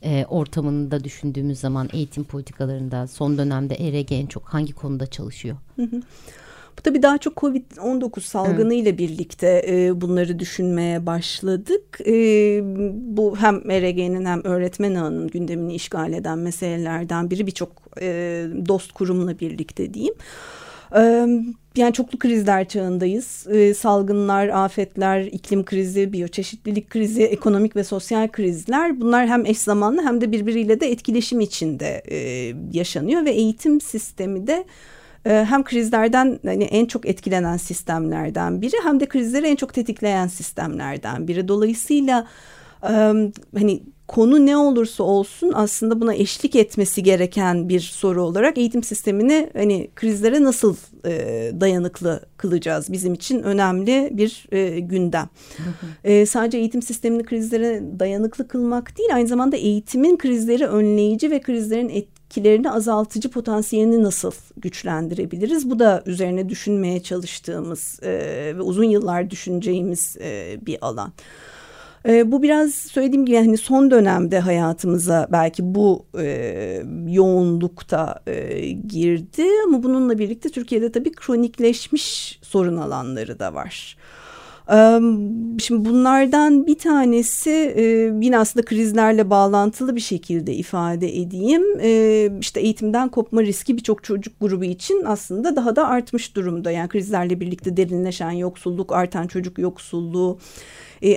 e, 0.03 0.25
ortamında 0.29 1.03
düşündüğümüz 1.03 1.59
zaman 1.59 1.89
eğitim 1.93 2.23
politikalarında 2.23 3.07
son 3.07 3.38
dönemde 3.38 3.75
ERG 3.75 4.11
en 4.11 4.25
çok 4.25 4.43
hangi 4.43 4.73
konuda 4.73 5.07
çalışıyor? 5.07 5.57
Bu 6.77 6.81
tabii 6.81 7.03
daha 7.03 7.17
çok 7.17 7.33
Covid-19 7.38 8.19
salgını 8.21 8.73
ile 8.73 8.97
birlikte 8.97 9.65
e, 9.67 10.01
bunları 10.01 10.39
düşünmeye 10.39 11.05
başladık. 11.05 11.99
E, 12.07 12.13
bu 13.17 13.38
hem 13.38 13.71
ERG'nin 13.71 14.25
hem 14.25 14.43
öğretmen 14.43 14.95
ağının 14.95 15.27
gündemini 15.27 15.75
işgal 15.75 16.13
eden 16.13 16.39
meselelerden 16.39 17.31
biri 17.31 17.47
birçok 17.47 17.71
e, 18.01 18.07
dost 18.67 18.91
kurumla 18.91 19.39
birlikte 19.39 19.93
diyeyim. 19.93 20.15
Yani 21.76 21.93
çoklu 21.93 22.19
krizler 22.19 22.67
çağındayız. 22.67 23.48
salgınlar, 23.78 24.48
afetler, 24.48 25.21
iklim 25.21 25.65
krizi, 25.65 26.13
biyoçeşitlilik 26.13 26.89
krizi, 26.89 27.24
ekonomik 27.24 27.76
ve 27.76 27.84
sosyal 27.84 28.28
krizler 28.28 29.02
bunlar 29.02 29.28
hem 29.28 29.45
eş 29.45 29.58
zamanlı 29.58 30.02
hem 30.02 30.21
de 30.21 30.32
birbiriyle 30.32 30.80
de 30.80 30.91
etkileşim 30.91 31.39
içinde 31.39 32.04
yaşanıyor 32.74 33.26
ve 33.26 33.32
eğitim 33.32 33.82
sistemi 33.82 34.48
de 34.48 34.65
hem 35.24 35.63
krizlerden 35.63 36.39
hani 36.45 36.63
en 36.63 36.86
çok 36.86 37.06
etkilenen 37.06 37.58
sistemlerden 37.58 38.62
biri 38.62 38.76
hem 38.84 39.00
de 39.00 39.06
krizleri 39.06 39.48
en 39.48 39.56
çok 39.56 39.74
tetikleyen 39.74 40.28
sistemlerden 40.28 41.28
biri. 41.28 41.48
Dolayısıyla 41.48 42.28
hani 43.56 43.84
konu 44.07 44.45
ne 44.45 44.57
olursa 44.57 45.03
olsun 45.03 45.51
aslında 45.55 46.01
buna 46.01 46.13
eşlik 46.13 46.55
etmesi 46.55 47.03
gereken 47.03 47.69
bir 47.69 47.79
soru 47.79 48.23
olarak 48.23 48.57
eğitim 48.57 48.83
sistemini 48.83 49.49
hani 49.53 49.87
krizlere 49.95 50.43
nasıl 50.43 50.75
e, 51.05 51.51
dayanıklı 51.59 52.21
kılacağız 52.37 52.91
bizim 52.91 53.13
için 53.13 53.43
önemli 53.43 54.09
bir 54.11 54.47
e, 54.51 54.79
gündem. 54.79 55.29
E, 56.03 56.25
sadece 56.25 56.57
eğitim 56.57 56.81
sistemini 56.81 57.23
krizlere 57.23 57.83
dayanıklı 57.99 58.47
kılmak 58.47 58.97
değil 58.97 59.15
aynı 59.15 59.27
zamanda 59.27 59.55
eğitimin 59.55 60.17
krizleri 60.17 60.67
önleyici 60.67 61.31
ve 61.31 61.41
krizlerin 61.41 61.89
etkilerini 61.89 62.71
azaltıcı 62.71 63.29
potansiyelini 63.29 64.03
nasıl 64.03 64.31
güçlendirebiliriz? 64.57 65.69
Bu 65.69 65.79
da 65.79 66.03
üzerine 66.05 66.49
düşünmeye 66.49 67.03
çalıştığımız 67.03 67.99
e, 68.03 68.11
ve 68.57 68.61
uzun 68.61 68.83
yıllar 68.83 69.29
düşüneceğimiz 69.29 70.17
e, 70.21 70.57
bir 70.61 70.77
alan. 70.81 71.13
E, 72.07 72.31
bu 72.31 72.43
biraz 72.43 72.73
söylediğim 72.73 73.25
gibi 73.25 73.37
hani 73.37 73.57
son 73.57 73.91
dönemde 73.91 74.39
hayatımıza 74.39 75.27
belki 75.31 75.75
bu 75.75 76.05
e, 76.19 76.83
yoğunlukta 77.07 78.19
e, 78.27 78.69
girdi 78.69 79.43
ama 79.67 79.83
bununla 79.83 80.17
birlikte 80.17 80.49
Türkiye'de 80.49 80.91
tabii 80.91 81.11
kronikleşmiş 81.11 82.39
sorun 82.41 82.77
alanları 82.77 83.39
da 83.39 83.53
var. 83.53 83.97
Şimdi 85.60 85.89
bunlardan 85.89 86.67
bir 86.67 86.78
tanesi 86.78 87.49
yine 88.21 88.38
aslında 88.38 88.65
krizlerle 88.65 89.30
bağlantılı 89.30 89.95
bir 89.95 90.01
şekilde 90.01 90.54
ifade 90.54 91.17
edeyim. 91.21 91.63
İşte 92.39 92.60
eğitimden 92.60 93.10
kopma 93.10 93.43
riski 93.43 93.78
birçok 93.78 94.04
çocuk 94.04 94.39
grubu 94.41 94.63
için 94.63 95.04
aslında 95.06 95.56
daha 95.56 95.75
da 95.75 95.88
artmış 95.88 96.36
durumda. 96.36 96.71
Yani 96.71 96.89
krizlerle 96.89 97.39
birlikte 97.39 97.78
derinleşen 97.78 98.32
yoksulluk, 98.32 98.91
artan 98.91 99.28
çocuk 99.28 99.60
yoksulluğu, 99.60 100.39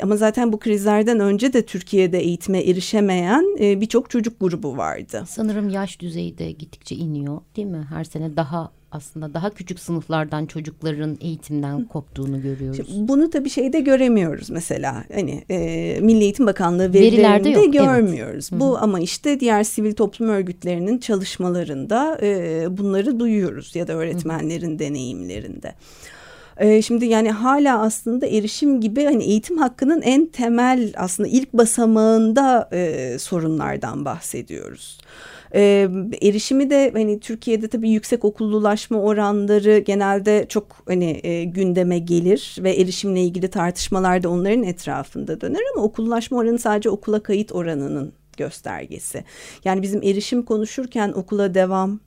ama 0.02 0.16
zaten 0.16 0.52
bu 0.52 0.58
krizlerden 0.58 1.20
önce 1.20 1.52
de 1.52 1.66
Türkiye'de 1.66 2.18
eğitime 2.18 2.58
erişemeyen 2.58 3.44
birçok 3.80 4.10
çocuk 4.10 4.40
grubu 4.40 4.76
vardı. 4.76 5.24
Sanırım 5.28 5.68
yaş 5.68 6.00
düzeyi 6.00 6.38
de 6.38 6.52
gittikçe 6.52 6.96
iniyor 6.96 7.40
değil 7.56 7.68
mi? 7.68 7.86
Her 7.90 8.04
sene 8.04 8.36
daha 8.36 8.70
aslında 8.92 9.34
daha 9.34 9.50
küçük 9.50 9.80
sınıflardan 9.80 10.46
çocukların 10.46 11.18
eğitimden 11.20 11.84
koptuğunu 11.84 12.42
görüyoruz. 12.42 12.86
Şimdi 12.86 13.08
bunu 13.08 13.30
tabii 13.30 13.50
şeyde 13.50 13.80
göremiyoruz 13.80 14.50
mesela. 14.50 15.04
Hani 15.14 15.44
e, 15.50 15.56
Milli 16.00 16.22
Eğitim 16.22 16.46
Bakanlığı 16.46 16.92
verilerinde 16.92 17.50
yok, 17.50 17.72
görmüyoruz. 17.72 18.48
Evet. 18.52 18.60
Bu 18.60 18.70
Hı 18.70 18.78
-hı. 18.78 18.78
ama 18.78 19.00
işte 19.00 19.40
diğer 19.40 19.64
sivil 19.64 19.92
toplum 19.92 20.28
örgütlerinin 20.28 20.98
çalışmalarında 20.98 22.18
e, 22.22 22.66
bunları 22.78 23.20
duyuyoruz 23.20 23.76
ya 23.76 23.88
da 23.88 23.92
öğretmenlerin 23.92 24.70
Hı 24.70 24.74
-hı. 24.74 24.78
deneyimlerinde. 24.78 25.74
E, 26.58 26.82
şimdi 26.82 27.06
yani 27.06 27.30
hala 27.30 27.80
aslında 27.80 28.26
erişim 28.26 28.80
gibi 28.80 29.04
hani 29.04 29.24
eğitim 29.24 29.58
hakkının 29.58 30.02
en 30.02 30.26
temel 30.26 30.92
aslında 30.96 31.28
ilk 31.28 31.52
basamağında 31.52 32.68
e, 32.72 33.16
sorunlardan 33.18 34.04
bahsediyoruz. 34.04 34.98
E, 35.54 35.88
erişimi 36.22 36.70
de 36.70 36.90
hani 36.92 37.20
Türkiye'de 37.20 37.68
tabii 37.68 37.90
yüksek 37.90 38.24
okullulaşma 38.24 38.98
oranları 38.98 39.78
genelde 39.78 40.46
çok 40.48 40.66
hani 40.86 41.20
e, 41.22 41.44
gündeme 41.44 41.98
gelir 41.98 42.56
ve 42.58 42.72
erişimle 42.72 43.22
ilgili 43.22 43.48
tartışmalar 43.48 44.22
da 44.22 44.28
onların 44.28 44.62
etrafında 44.62 45.40
döner 45.40 45.60
ama 45.74 45.84
okullaşma 45.84 46.38
oranı 46.38 46.58
sadece 46.58 46.90
okula 46.90 47.22
kayıt 47.22 47.52
oranının 47.52 48.12
göstergesi. 48.36 49.24
Yani 49.64 49.82
bizim 49.82 50.02
erişim 50.02 50.42
konuşurken 50.42 51.12
okula 51.12 51.54
devam, 51.54 52.00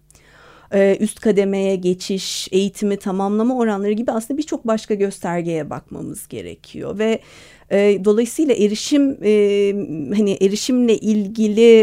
e, 0.74 0.98
üst 1.00 1.20
kademeye 1.20 1.76
geçiş, 1.76 2.48
eğitimi 2.52 2.98
tamamlama 2.98 3.58
oranları 3.58 3.92
gibi 3.92 4.12
aslında 4.12 4.38
birçok 4.38 4.68
başka 4.68 4.94
göstergeye 4.94 5.70
bakmamız 5.70 6.28
gerekiyor 6.28 7.00
ve 7.00 7.20
e, 7.72 8.06
dolayısıyla 8.06 8.56
erişim 8.56 9.18
e, 9.24 9.32
hani 10.16 10.38
erişimle 10.42 10.98
ilgili 10.98 11.82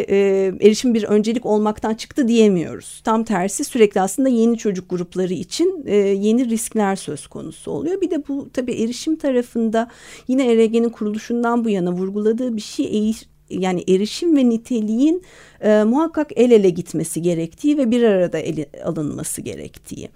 erişim 0.67 0.95
bir 0.95 1.05
öncelik 1.05 1.47
olmaktan 1.47 1.95
çıktı 1.95 2.29
diyemiyoruz. 2.29 3.01
Tam 3.05 3.25
tersi 3.25 3.65
sürekli 3.65 4.01
aslında 4.01 4.29
yeni 4.29 4.59
çocuk 4.59 4.91
grupları 4.91 5.33
için 5.35 5.87
yeni 6.21 6.51
riskler 6.51 6.97
söz 6.97 7.27
konusu 7.27 7.71
oluyor. 7.71 8.01
Bir 8.01 8.11
de 8.11 8.29
bu 8.29 8.51
tabii 8.53 8.73
erişim 8.73 9.17
tarafında 9.17 9.89
yine 10.29 10.53
ERG'nin 10.53 10.89
kuruluşundan 10.89 11.65
bu 11.65 11.71
yana 11.71 11.93
vurguladığı 11.93 12.57
bir 12.57 12.61
şey 12.61 13.09
yani 13.51 13.85
erişim 13.89 14.37
ve 14.37 14.49
niteliğin 14.49 15.23
e, 15.61 15.85
muhakkak 15.85 16.31
el 16.37 16.51
ele 16.51 16.71
gitmesi 16.71 17.23
gerektiği 17.23 17.79
ve 17.79 17.91
bir 17.91 18.03
arada 18.03 18.39
ele 18.39 18.67
alınması 18.85 19.41
gerektiği. 19.41 20.09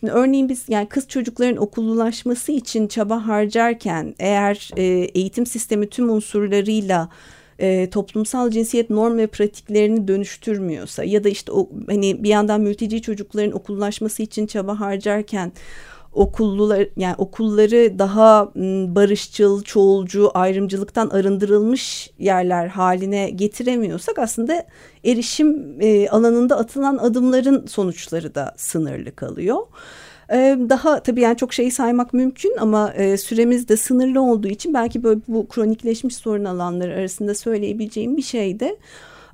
Şimdi 0.00 0.12
örneğin 0.12 0.48
biz 0.48 0.64
yani 0.68 0.88
kız 0.88 1.08
çocukların 1.08 1.56
okullulaşması 1.56 2.52
için 2.52 2.86
çaba 2.86 3.26
harcarken 3.26 4.14
eğer 4.18 4.70
e, 4.76 4.82
eğitim 5.14 5.46
sistemi 5.46 5.86
tüm 5.86 6.10
unsurlarıyla 6.10 7.08
e, 7.58 7.90
toplumsal 7.90 8.50
cinsiyet 8.50 8.90
norm 8.90 9.18
ve 9.18 9.26
pratiklerini 9.26 10.08
dönüştürmüyorsa 10.08 11.04
ya 11.04 11.24
da 11.24 11.28
işte 11.28 11.52
o 11.52 11.68
hani 11.86 12.24
bir 12.24 12.28
yandan 12.28 12.60
mülteci 12.60 13.02
çocukların 13.02 13.52
okullaşması 13.52 14.22
için 14.22 14.46
çaba 14.46 14.80
harcarken 14.80 15.52
okullular 16.14 16.88
yani 16.96 17.14
okulları 17.18 17.98
daha 17.98 18.52
barışçıl, 18.94 19.62
çoğulcu, 19.62 20.30
ayrımcılıktan 20.34 21.08
arındırılmış 21.08 22.10
yerler 22.18 22.66
haline 22.66 23.30
getiremiyorsak 23.30 24.18
aslında 24.18 24.66
erişim 25.04 25.78
alanında 26.10 26.58
atılan 26.58 26.96
adımların 26.96 27.66
sonuçları 27.66 28.34
da 28.34 28.54
sınırlı 28.56 29.16
kalıyor. 29.16 29.58
Daha 30.68 31.02
tabii 31.02 31.20
yani 31.20 31.36
çok 31.36 31.52
şeyi 31.52 31.70
saymak 31.70 32.12
mümkün 32.12 32.56
ama 32.60 32.92
süremiz 33.18 33.68
de 33.68 33.76
sınırlı 33.76 34.22
olduğu 34.22 34.48
için 34.48 34.74
belki 34.74 35.02
böyle 35.02 35.20
bu 35.28 35.48
kronikleşmiş 35.48 36.16
sorun 36.16 36.44
alanları 36.44 36.94
arasında 36.94 37.34
söyleyebileceğim 37.34 38.16
bir 38.16 38.22
şey 38.22 38.60
de 38.60 38.76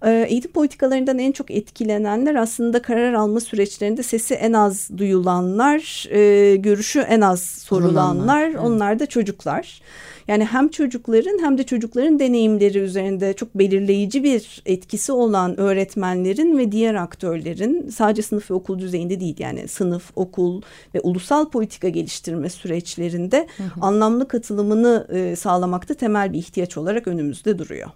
E, 0.05 0.27
eğitim 0.29 0.53
politikalarından 0.53 1.19
en 1.19 1.33
çok 1.33 1.51
etkilenenler 1.51 2.35
aslında 2.35 2.83
karar 2.83 3.13
alma 3.13 3.41
süreçlerinde 3.41 4.03
sesi 4.03 4.35
en 4.35 4.53
az 4.53 4.91
duyulanlar, 4.99 6.07
e, 6.11 6.57
görüşü 6.57 7.01
en 7.01 7.21
az 7.21 7.43
sorulanlar, 7.43 7.91
Sorulanlar, 7.91 8.49
evet. 8.49 8.61
onlar 8.61 8.99
da 8.99 9.07
çocuklar. 9.07 9.81
Yani 10.29 10.45
hem 10.45 10.69
çocukların 10.69 11.39
hem 11.43 11.59
de 11.59 11.63
çocukların 11.63 12.19
deneyimleri 12.19 12.79
üzerinde 12.79 13.33
çok 13.33 13.55
belirleyici 13.55 14.25
bir 14.25 14.63
etkisi 14.67 15.13
olan 15.13 15.61
öğretmenlerin 15.61 16.59
ve 16.59 16.73
diğer 16.73 16.95
aktörlerin 16.95 17.89
sadece 17.89 18.23
sınıf 18.23 18.51
ve 18.51 18.55
okul 18.55 18.79
düzeyinde 18.79 19.21
değil 19.21 19.37
yani 19.39 19.69
sınıf, 19.69 20.11
okul 20.17 20.63
ve 20.95 21.01
ulusal 21.01 21.51
politika 21.51 21.89
geliştirme 21.89 22.49
süreçlerinde 22.49 23.47
hı 23.57 23.63
hı. 23.63 23.69
anlamlı 23.81 24.29
katılımını 24.29 25.07
e, 25.13 25.37
sağlamakta 25.37 25.95
temel 25.95 26.33
bir 26.33 26.39
ihtiyaç 26.39 26.77
olarak 26.77 27.09
önümüzde 27.09 27.59
duruyor. 27.59 27.91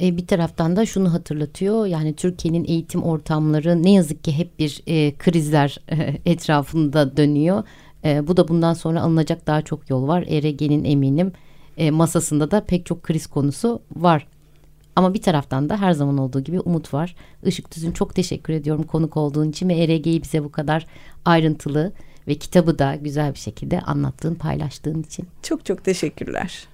E, 0.00 0.16
bir 0.16 0.26
taraftan 0.26 0.76
da 0.76 0.86
şunu 0.86 1.12
hatırlatıyor 1.12 1.86
yani 1.86 2.14
Türkiye'nin 2.14 2.64
eğitim 2.64 3.02
ortamları 3.02 3.82
ne 3.82 3.92
yazık 3.92 4.24
ki 4.24 4.38
hep 4.38 4.58
bir 4.58 4.82
e, 4.86 5.14
krizler 5.18 5.80
e, 5.90 6.18
etrafında 6.24 7.16
dönüyor. 7.16 7.64
E, 8.04 8.26
bu 8.26 8.36
da 8.36 8.48
bundan 8.48 8.74
sonra 8.74 9.02
alınacak 9.02 9.46
daha 9.46 9.62
çok 9.62 9.90
yol 9.90 10.08
var. 10.08 10.24
ERG'nin 10.28 10.84
eminim 10.84 11.32
e, 11.76 11.90
masasında 11.90 12.50
da 12.50 12.64
pek 12.64 12.86
çok 12.86 13.02
kriz 13.02 13.26
konusu 13.26 13.82
var. 13.96 14.26
Ama 14.96 15.14
bir 15.14 15.22
taraftan 15.22 15.68
da 15.68 15.80
her 15.80 15.92
zaman 15.92 16.18
olduğu 16.18 16.40
gibi 16.40 16.60
umut 16.60 16.94
var. 16.94 17.16
Işık 17.44 17.70
Tüzün 17.70 17.92
çok 17.92 18.14
teşekkür 18.14 18.52
ediyorum 18.52 18.82
konuk 18.82 19.16
olduğun 19.16 19.50
için 19.50 19.68
ve 19.68 19.74
ERG'yi 19.74 20.22
bize 20.22 20.44
bu 20.44 20.52
kadar 20.52 20.86
ayrıntılı 21.24 21.92
ve 22.28 22.34
kitabı 22.34 22.78
da 22.78 22.94
güzel 22.94 23.34
bir 23.34 23.38
şekilde 23.38 23.80
anlattığın, 23.80 24.34
paylaştığın 24.34 25.02
için. 25.02 25.26
Çok 25.42 25.64
çok 25.64 25.84
teşekkürler. 25.84 26.68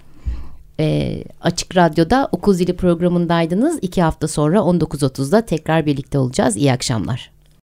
E, 0.81 1.19
Açık 1.41 1.77
Radyo'da 1.77 2.29
Okul 2.33 2.55
Zili 2.55 2.77
programındaydınız. 2.77 3.79
İki 3.83 4.03
hafta 4.03 4.29
sonra 4.29 4.59
19.30'da 4.59 5.47
tekrar 5.47 5.87
birlikte 5.87 6.19
olacağız. 6.19 6.57
İyi 6.57 6.73
akşamlar. 6.73 7.31